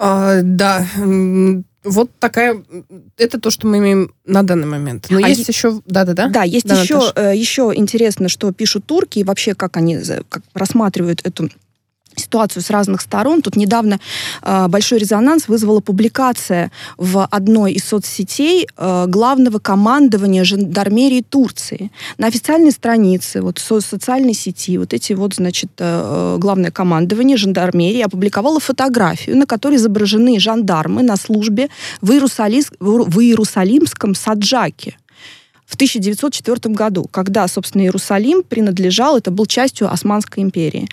А, 0.05 0.41
да, 0.43 0.85
вот 1.85 2.11
такая... 2.19 2.63
Это 3.17 3.39
то, 3.39 3.49
что 3.51 3.67
мы 3.67 3.77
имеем 3.79 4.13
на 4.25 4.43
данный 4.43 4.67
момент. 4.67 5.07
Но 5.09 5.17
А 5.23 5.27
есть 5.29 5.47
еще... 5.47 5.81
Да-да-да? 5.85 6.27
Да, 6.29 6.43
есть 6.43 6.65
Да, 6.65 6.81
еще, 6.81 6.95
Наташа. 6.95 7.13
э, 7.31 7.37
еще 7.37 7.71
интересно, 7.75 8.29
что 8.29 8.51
пишут 8.51 8.85
турки 8.85 9.19
и 9.19 9.23
вообще 9.23 9.53
как 9.53 9.77
они 9.77 9.97
за- 9.99 10.23
как 10.29 10.43
рассматривают 10.53 11.21
эту 11.25 11.49
ситуацию 12.15 12.61
с 12.63 12.69
разных 12.69 13.01
сторон. 13.01 13.41
Тут 13.41 13.55
недавно 13.55 13.99
э, 14.41 14.67
большой 14.67 14.99
резонанс 14.99 15.47
вызвала 15.47 15.79
публикация 15.79 16.71
в 16.97 17.25
одной 17.25 17.73
из 17.73 17.85
соцсетей 17.85 18.67
э, 18.77 19.05
главного 19.07 19.59
командования 19.59 20.43
жандармерии 20.43 21.21
Турции. 21.21 21.91
На 22.17 22.27
официальной 22.27 22.71
странице, 22.71 23.41
вот 23.41 23.59
со- 23.59 23.81
социальной 23.81 24.33
сети, 24.33 24.77
вот 24.77 24.93
эти 24.93 25.13
вот, 25.13 25.35
значит, 25.35 25.71
э, 25.79 26.37
главное 26.39 26.71
командование 26.71 27.37
жандармерии 27.37 28.01
опубликовало 28.01 28.59
фотографию, 28.59 29.37
на 29.37 29.45
которой 29.45 29.75
изображены 29.75 30.39
жандармы 30.39 31.03
на 31.03 31.17
службе 31.17 31.69
в, 32.01 32.11
Иерусалис- 32.11 32.73
в 32.79 32.89
Иеру- 32.89 33.05
в 33.09 33.19
Иерусалимском 33.19 34.15
Саджаке 34.15 34.97
в 35.65 35.75
1904 35.75 36.75
году, 36.75 37.07
когда, 37.09 37.47
собственно, 37.47 37.81
Иерусалим 37.81 38.43
принадлежал, 38.43 39.17
это 39.17 39.31
был 39.31 39.45
частью 39.47 39.91
Османской 39.91 40.43
империи. 40.43 40.87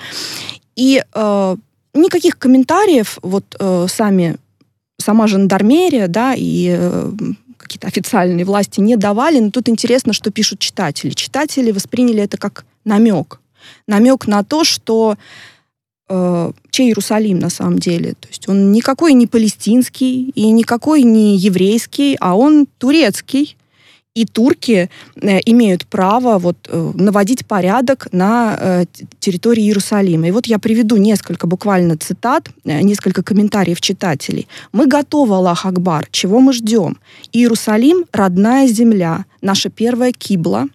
И 0.77 1.03
э, 1.13 1.57
никаких 1.95 2.39
комментариев 2.39 3.19
вот 3.23 3.57
э, 3.59 3.87
сами, 3.89 4.37
сама 4.99 5.27
жандармерия, 5.27 6.09
да, 6.09 6.35
и 6.37 6.77
э, 6.79 7.13
какие-то 7.57 7.87
официальные 7.87 8.45
власти 8.45 8.81
не 8.81 8.97
давали, 8.97 9.39
но 9.39 9.51
тут 9.51 9.69
интересно, 9.69 10.13
что 10.13 10.31
пишут 10.31 10.59
читатели. 10.59 11.11
Читатели 11.11 11.71
восприняли 11.71 12.23
это 12.23 12.37
как 12.37 12.65
намек. 12.85 13.41
Намек 13.87 14.27
на 14.27 14.43
то, 14.43 14.65
что 14.65 15.17
э, 16.09 16.53
чей 16.71 16.89
Иерусалим 16.89 17.39
на 17.39 17.51
самом 17.51 17.79
деле. 17.79 18.15
То 18.15 18.29
есть 18.29 18.49
он 18.49 18.73
никакой 18.73 19.13
не 19.13 19.27
палестинский 19.27 20.31
и 20.31 20.51
никакой 20.51 21.03
не 21.03 21.37
еврейский, 21.37 22.17
а 22.21 22.37
он 22.37 22.67
турецкий. 22.79 23.57
И 24.17 24.25
турки 24.25 24.91
э, 25.23 25.39
имеют 25.47 25.87
право 25.87 26.39
вот, 26.39 26.57
э, 26.69 26.93
наводить 26.95 27.47
порядок 27.47 28.09
на 28.11 28.57
э, 28.59 28.85
территории 29.21 29.63
Иерусалима. 29.63 30.27
И 30.27 30.31
вот 30.33 30.47
я 30.47 30.59
приведу 30.59 30.97
несколько 30.97 31.47
буквально 31.47 31.97
цитат, 31.97 32.51
несколько 32.65 33.23
комментариев 33.23 33.81
читателей. 33.81 34.49
«Мы 34.73 34.89
готовы, 34.89 35.37
Аллах 35.37 35.65
Акбар. 35.65 36.09
Чего 36.11 36.41
мы 36.41 36.53
ждем? 36.53 36.99
Иерусалим– 37.33 38.05
родная 38.13 38.67
земля, 38.67 39.27
наша 39.43 39.71
первая 39.71 40.13
кибла. 40.13 40.67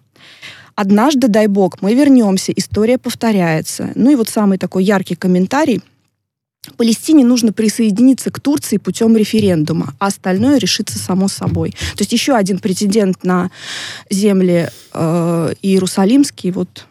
Однажды, 0.74 1.28
дай 1.28 1.46
бог, 1.46 1.82
мы 1.82 1.94
вернемся, 1.94 2.52
история 2.52 2.96
повторяется». 2.96 3.92
Ну 3.94 4.10
и 4.10 4.14
вот 4.14 4.30
самый 4.30 4.56
такой 4.56 4.84
яркий 4.84 5.14
комментарий– 5.14 5.82
Палестине 6.74 7.24
нужно 7.24 7.52
присоединиться 7.52 8.30
к 8.30 8.40
Турции 8.40 8.76
путем 8.76 9.16
референдума, 9.16 9.94
а 9.98 10.06
остальное 10.06 10.58
решится 10.58 10.98
само 10.98 11.28
собой. 11.28 11.70
То 11.70 12.00
есть 12.00 12.12
еще 12.12 12.34
один 12.34 12.58
претендент 12.58 13.24
на 13.24 13.50
земли 14.10 14.68
э, 14.92 15.52
иерусалимские 15.62 16.52
вот 16.52 16.86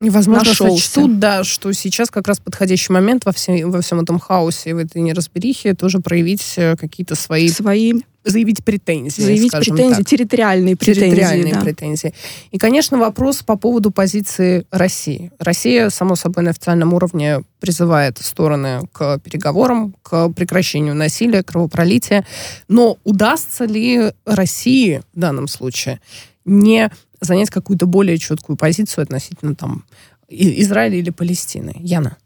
И, 0.00 0.10
возможно, 0.10 0.48
нашелся. 0.48 0.82
сочтут, 0.82 1.18
да, 1.18 1.44
что 1.44 1.72
сейчас 1.72 2.10
как 2.10 2.28
раз 2.28 2.38
подходящий 2.38 2.92
момент 2.92 3.24
во, 3.24 3.32
всем 3.32 3.70
во 3.70 3.80
всем 3.80 4.00
этом 4.00 4.18
хаосе, 4.18 4.74
в 4.74 4.78
этой 4.78 5.02
неразберихе 5.02 5.74
тоже 5.74 5.98
проявить 5.98 6.54
э, 6.56 6.76
какие-то 6.76 7.14
свои... 7.14 7.48
свои 7.48 7.94
Заявить 8.30 8.64
претензии, 8.64 9.22
заявить 9.22 9.52
претензии, 9.52 9.98
так. 9.98 10.06
территориальные 10.06 10.76
претензии. 10.76 11.00
территориальные 11.00 11.54
да. 11.54 11.60
претензии. 11.60 12.14
И, 12.50 12.58
конечно, 12.58 12.98
вопрос 12.98 13.42
по 13.42 13.56
поводу 13.56 13.90
позиции 13.90 14.66
России. 14.70 15.30
Россия, 15.38 15.90
само 15.90 16.16
собой, 16.16 16.44
на 16.44 16.50
официальном 16.50 16.94
уровне 16.94 17.42
призывает 17.60 18.18
стороны 18.18 18.88
к 18.92 19.18
переговорам, 19.20 19.94
к 20.02 20.30
прекращению 20.30 20.94
насилия, 20.94 21.42
кровопролития. 21.42 22.24
Но 22.68 22.98
удастся 23.04 23.64
ли 23.64 24.12
России 24.24 25.02
в 25.14 25.18
данном 25.18 25.48
случае 25.48 26.00
не 26.44 26.90
занять 27.20 27.50
какую-то 27.50 27.86
более 27.86 28.18
четкую 28.18 28.56
позицию 28.56 29.02
относительно 29.02 29.54
там 29.54 29.84
Израиля 30.28 30.96
или 30.96 31.10
Палестины? 31.10 31.74
Яна. 31.80 32.16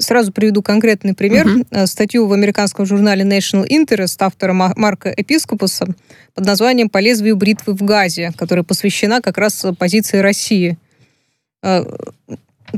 Сразу 0.00 0.32
приведу 0.32 0.62
конкретный 0.62 1.14
пример. 1.14 1.46
Э, 1.70 1.86
Статью 1.86 2.26
в 2.26 2.32
американском 2.32 2.86
журнале 2.86 3.24
National 3.24 3.66
Interest 3.66 4.16
автора 4.20 4.52
Ма- 4.52 4.72
Марка 4.76 5.12
Эпископуса 5.16 5.86
под 6.34 6.46
названием 6.46 6.88
«По 6.88 6.98
лезвию 6.98 7.36
бритвы 7.36 7.74
в 7.74 7.82
Газе», 7.82 8.32
которая 8.36 8.64
посвящена 8.64 9.20
как 9.20 9.38
раз 9.38 9.64
позиции 9.78 10.18
России. 10.18 10.78
Э, 11.62 11.84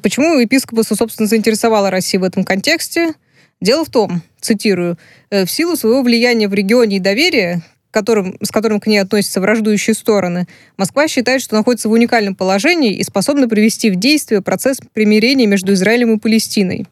Почему 0.02 0.38
епископуса, 0.40 0.96
собственно, 0.96 1.28
заинтересовала 1.28 1.90
Россия 1.90 2.20
в 2.20 2.24
этом 2.24 2.42
контексте? 2.44 3.14
Дело 3.60 3.84
в 3.84 3.90
том, 3.90 4.22
цитирую, 4.40 4.98
«э, 5.30 5.44
в 5.44 5.50
силу 5.50 5.76
своего 5.76 6.02
влияния 6.02 6.48
в 6.48 6.54
регионе 6.54 6.96
и 6.96 7.00
доверия, 7.00 7.62
которым, 7.90 8.36
с 8.42 8.50
которым 8.50 8.80
к 8.80 8.88
ней 8.88 8.98
относятся 8.98 9.40
враждующие 9.40 9.94
стороны, 9.94 10.46
Москва 10.76 11.06
считает, 11.06 11.40
что 11.40 11.54
находится 11.54 11.88
в 11.88 11.92
уникальном 11.92 12.34
положении 12.34 12.92
и 12.92 13.04
способна 13.04 13.48
привести 13.48 13.90
в 13.90 13.96
действие 13.96 14.42
процесс 14.42 14.78
примирения 14.92 15.46
между 15.46 15.72
Израилем 15.74 16.14
и 16.14 16.18
Палестиной. 16.18 16.86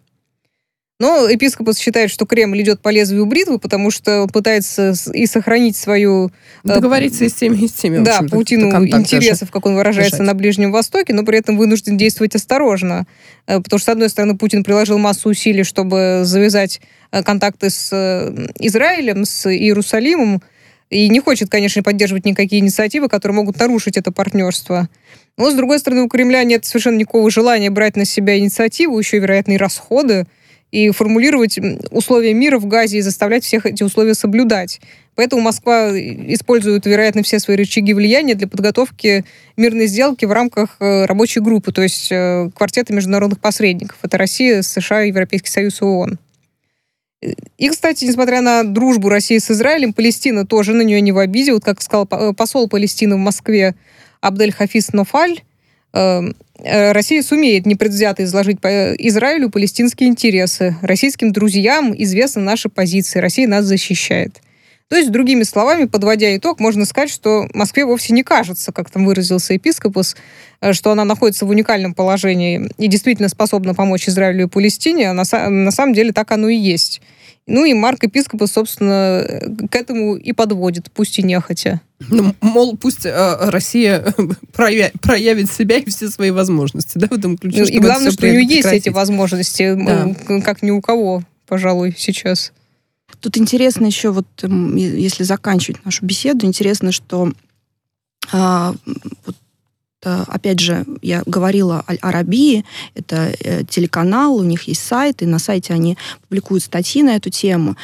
Но 1.02 1.28
епископос 1.28 1.78
считает, 1.78 2.10
что 2.10 2.26
Кремль 2.26 2.62
идет 2.62 2.80
по 2.80 2.88
лезвию 2.88 3.26
бритвы, 3.26 3.58
потому 3.58 3.90
что 3.90 4.22
он 4.22 4.28
пытается 4.28 4.94
и 5.12 5.26
сохранить 5.26 5.76
свою 5.76 6.30
Э, 6.64 6.74
Договориться 6.74 7.24
и 7.24 7.28
с 7.28 7.34
теми, 7.34 7.64
и 7.64 7.68
с 7.68 7.72
теми. 7.72 8.04
да, 8.04 8.20
паутину 8.30 8.68
это 8.68 8.76
контакт 8.76 9.02
даже. 9.02 9.16
интересов, 9.16 9.50
как 9.50 9.66
он 9.66 9.74
выражается, 9.74 10.18
держать. 10.18 10.26
на 10.26 10.34
Ближнем 10.34 10.72
Востоке, 10.72 11.12
но 11.12 11.24
при 11.24 11.38
этом 11.38 11.56
вынужден 11.56 11.96
действовать 11.96 12.34
осторожно. 12.36 13.06
Э, 13.46 13.60
Потому 13.60 13.78
что, 13.78 13.86
с 13.86 13.92
одной 13.92 14.08
стороны, 14.08 14.36
Путин 14.36 14.62
приложил 14.62 14.98
массу 14.98 15.28
усилий, 15.28 15.64
чтобы 15.64 16.22
завязать 16.24 16.80
э, 17.10 17.22
контакты 17.22 17.70
с 17.70 17.88
э, 17.92 18.48
Израилем, 18.60 19.24
с 19.24 19.50
Иерусалимом, 19.50 20.42
и 20.90 21.08
не 21.08 21.20
хочет, 21.20 21.48
конечно, 21.48 21.82
поддерживать 21.82 22.26
никакие 22.26 22.60
инициативы, 22.60 23.08
которые 23.08 23.34
могут 23.34 23.58
нарушить 23.58 23.96
это 23.96 24.12
партнерство. 24.12 24.88
Но, 25.38 25.50
с 25.50 25.54
другой 25.54 25.78
стороны, 25.78 26.02
у 26.02 26.08
Кремля 26.08 26.44
нет 26.44 26.64
совершенно 26.64 26.98
никакого 26.98 27.30
желания 27.30 27.70
брать 27.70 27.96
на 27.96 28.04
себя 28.04 28.38
инициативу, 28.38 28.98
еще 28.98 29.16
и 29.16 29.20
вероятные 29.20 29.56
расходы, 29.56 30.26
и 30.72 30.90
формулировать 30.90 31.58
условия 31.90 32.34
мира 32.34 32.58
в 32.58 32.66
Газе 32.66 32.98
и 32.98 33.02
заставлять 33.02 33.44
всех 33.44 33.66
эти 33.66 33.82
условия 33.82 34.14
соблюдать. 34.14 34.80
Поэтому 35.14 35.42
Москва 35.42 35.90
использует, 35.92 36.86
вероятно, 36.86 37.22
все 37.22 37.38
свои 37.38 37.56
рычаги 37.56 37.92
влияния 37.92 38.34
для 38.34 38.48
подготовки 38.48 39.24
мирной 39.58 39.86
сделки 39.86 40.24
в 40.24 40.32
рамках 40.32 40.76
э, 40.80 41.04
рабочей 41.04 41.40
группы, 41.40 41.70
то 41.70 41.82
есть 41.82 42.10
э, 42.10 42.50
квартета 42.56 42.94
международных 42.94 43.38
посредников. 43.38 43.98
Это 44.02 44.16
Россия, 44.16 44.62
США, 44.62 45.02
Европейский 45.02 45.50
Союз 45.50 45.82
и 45.82 45.84
ООН. 45.84 46.18
И, 47.58 47.68
кстати, 47.68 48.04
несмотря 48.06 48.40
на 48.40 48.64
дружбу 48.64 49.08
России 49.08 49.38
с 49.38 49.50
Израилем, 49.50 49.92
Палестина 49.92 50.44
тоже 50.44 50.72
на 50.72 50.82
нее 50.82 51.00
не 51.00 51.12
в 51.12 51.18
обиде. 51.18 51.52
Вот 51.52 51.64
как 51.64 51.80
сказал 51.82 52.06
по- 52.06 52.16
э, 52.16 52.32
посол 52.32 52.68
Палестины 52.68 53.16
в 53.16 53.18
Москве 53.18 53.74
Абдель 54.22 54.52
Хафиз 54.52 54.92
Нофаль, 54.92 55.42
э, 55.92 55.98
э, 55.98 56.22
Россия 56.64 57.22
сумеет 57.22 57.66
непредвзято 57.66 58.22
изложить 58.24 58.60
по 58.60 58.68
э, 58.68 58.94
Израилю 58.98 59.50
палестинские 59.50 60.08
интересы. 60.08 60.76
Российским 60.82 61.32
друзьям 61.32 61.92
известны 61.96 62.42
наши 62.42 62.68
позиции. 62.68 63.18
Россия 63.18 63.48
нас 63.48 63.64
защищает. 63.64 64.40
То 64.88 64.96
есть, 64.96 65.10
другими 65.10 65.42
словами, 65.42 65.86
подводя 65.86 66.36
итог, 66.36 66.60
можно 66.60 66.84
сказать, 66.84 67.10
что 67.10 67.48
Москве 67.54 67.84
вовсе 67.84 68.12
не 68.12 68.22
кажется, 68.22 68.72
как 68.72 68.90
там 68.90 69.06
выразился 69.06 69.54
епископус, 69.54 70.16
э, 70.60 70.72
что 70.72 70.92
она 70.92 71.04
находится 71.04 71.46
в 71.46 71.48
уникальном 71.48 71.94
положении 71.94 72.70
и 72.78 72.86
действительно 72.86 73.28
способна 73.28 73.74
помочь 73.74 74.08
Израилю 74.08 74.44
и 74.44 74.48
Палестине, 74.48 75.10
а 75.10 75.14
на, 75.14 75.24
на 75.48 75.70
самом 75.70 75.94
деле 75.94 76.12
так 76.12 76.30
оно 76.30 76.48
и 76.48 76.56
есть. 76.56 77.00
Ну 77.54 77.66
и 77.66 77.74
Марк 77.74 78.02
Епископус, 78.02 78.50
собственно, 78.52 79.26
к 79.70 79.76
этому 79.76 80.16
и 80.16 80.32
подводит, 80.32 80.90
пусть 80.90 81.18
и 81.18 81.22
нехотя. 81.22 81.82
Ну, 82.08 82.34
мол, 82.40 82.78
пусть 82.78 83.04
э, 83.04 83.36
Россия 83.50 84.02
проя- 84.54 84.90
проявит 85.02 85.52
себя 85.52 85.76
и 85.76 85.84
все 85.90 86.08
свои 86.08 86.30
возможности, 86.30 86.96
да, 86.96 87.08
в 87.08 87.12
этом 87.12 87.36
ключе. 87.36 87.60
Ну, 87.60 87.66
и 87.66 87.78
главное, 87.78 88.10
что 88.10 88.26
у 88.26 88.30
нее 88.30 88.42
есть 88.46 88.68
эти 88.68 88.88
возможности, 88.88 89.74
Да. 89.74 90.14
как 90.40 90.62
ни 90.62 90.70
у 90.70 90.80
кого, 90.80 91.24
пожалуй, 91.46 91.94
сейчас. 91.98 92.52
Тут 93.20 93.36
интересно 93.36 93.84
еще, 93.84 94.12
вот 94.12 94.26
если 94.42 95.22
заканчивать 95.22 95.84
нашу 95.84 96.06
беседу, 96.06 96.46
интересно, 96.46 96.90
что 96.90 97.32
А, 98.32 98.74
вот, 99.26 99.36
опять 100.04 100.60
же, 100.60 100.84
я 101.00 101.22
говорила 101.26 101.84
о 101.86 101.94
Арабии, 102.08 102.64
это 102.94 103.34
э, 103.40 103.64
телеканал, 103.64 104.36
у 104.36 104.42
них 104.42 104.64
есть 104.64 104.84
сайт, 104.84 105.22
и 105.22 105.26
на 105.26 105.38
сайте 105.38 105.72
они 105.72 105.96
публикуют 106.28 106.64
статьи 106.64 107.02
на 107.02 107.16
эту 107.16 107.30
тему. 107.30 107.76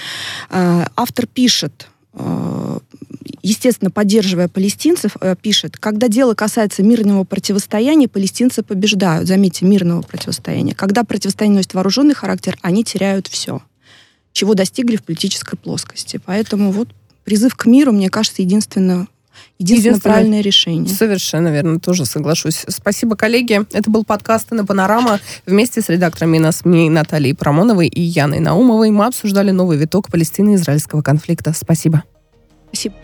А, 0.50 0.88
автор 0.96 1.26
пишет, 1.26 1.88
естественно, 3.42 3.90
поддерживая 3.90 4.48
палестинцев, 4.48 5.16
э, 5.20 5.36
пишет, 5.40 5.76
когда 5.76 6.08
дело 6.08 6.34
касается 6.34 6.82
мирного 6.82 7.24
противостояния, 7.24 8.08
палестинцы 8.08 8.62
побеждают. 8.62 9.28
Заметьте, 9.28 9.64
мирного 9.64 10.02
противостояния. 10.02 10.74
Когда 10.74 11.04
противостояние 11.04 11.58
носит 11.58 11.74
вооруженный 11.74 12.14
характер, 12.14 12.58
они 12.62 12.84
теряют 12.84 13.26
все, 13.26 13.62
чего 14.32 14.54
достигли 14.54 14.96
в 14.96 15.02
политической 15.02 15.56
плоскости. 15.56 16.20
Поэтому 16.24 16.72
вот 16.72 16.88
призыв 17.24 17.54
к 17.54 17.66
миру, 17.66 17.92
мне 17.92 18.10
кажется, 18.10 18.42
единственно 18.42 19.06
единственное, 19.58 19.78
единственное 19.78 20.14
правильное 20.14 20.40
решение. 20.40 20.88
Совершенно 20.88 21.48
верно, 21.48 21.80
тоже 21.80 22.04
соглашусь. 22.04 22.64
Спасибо, 22.68 23.16
коллеги. 23.16 23.64
Это 23.72 23.90
был 23.90 24.04
подкаст 24.04 24.50
«На 24.50 24.64
панорама». 24.64 25.20
Вместе 25.46 25.80
с 25.80 25.88
редакторами 25.88 26.38
на 26.38 26.52
СМИ 26.52 26.90
Натальей 26.90 27.34
Промоновой 27.34 27.88
и 27.88 28.00
Яной 28.00 28.40
Наумовой 28.40 28.90
мы 28.90 29.06
обсуждали 29.06 29.50
новый 29.50 29.76
виток 29.76 30.10
палестино-израильского 30.10 31.02
конфликта. 31.02 31.52
Спасибо. 31.52 32.04
Спасибо. 32.72 32.94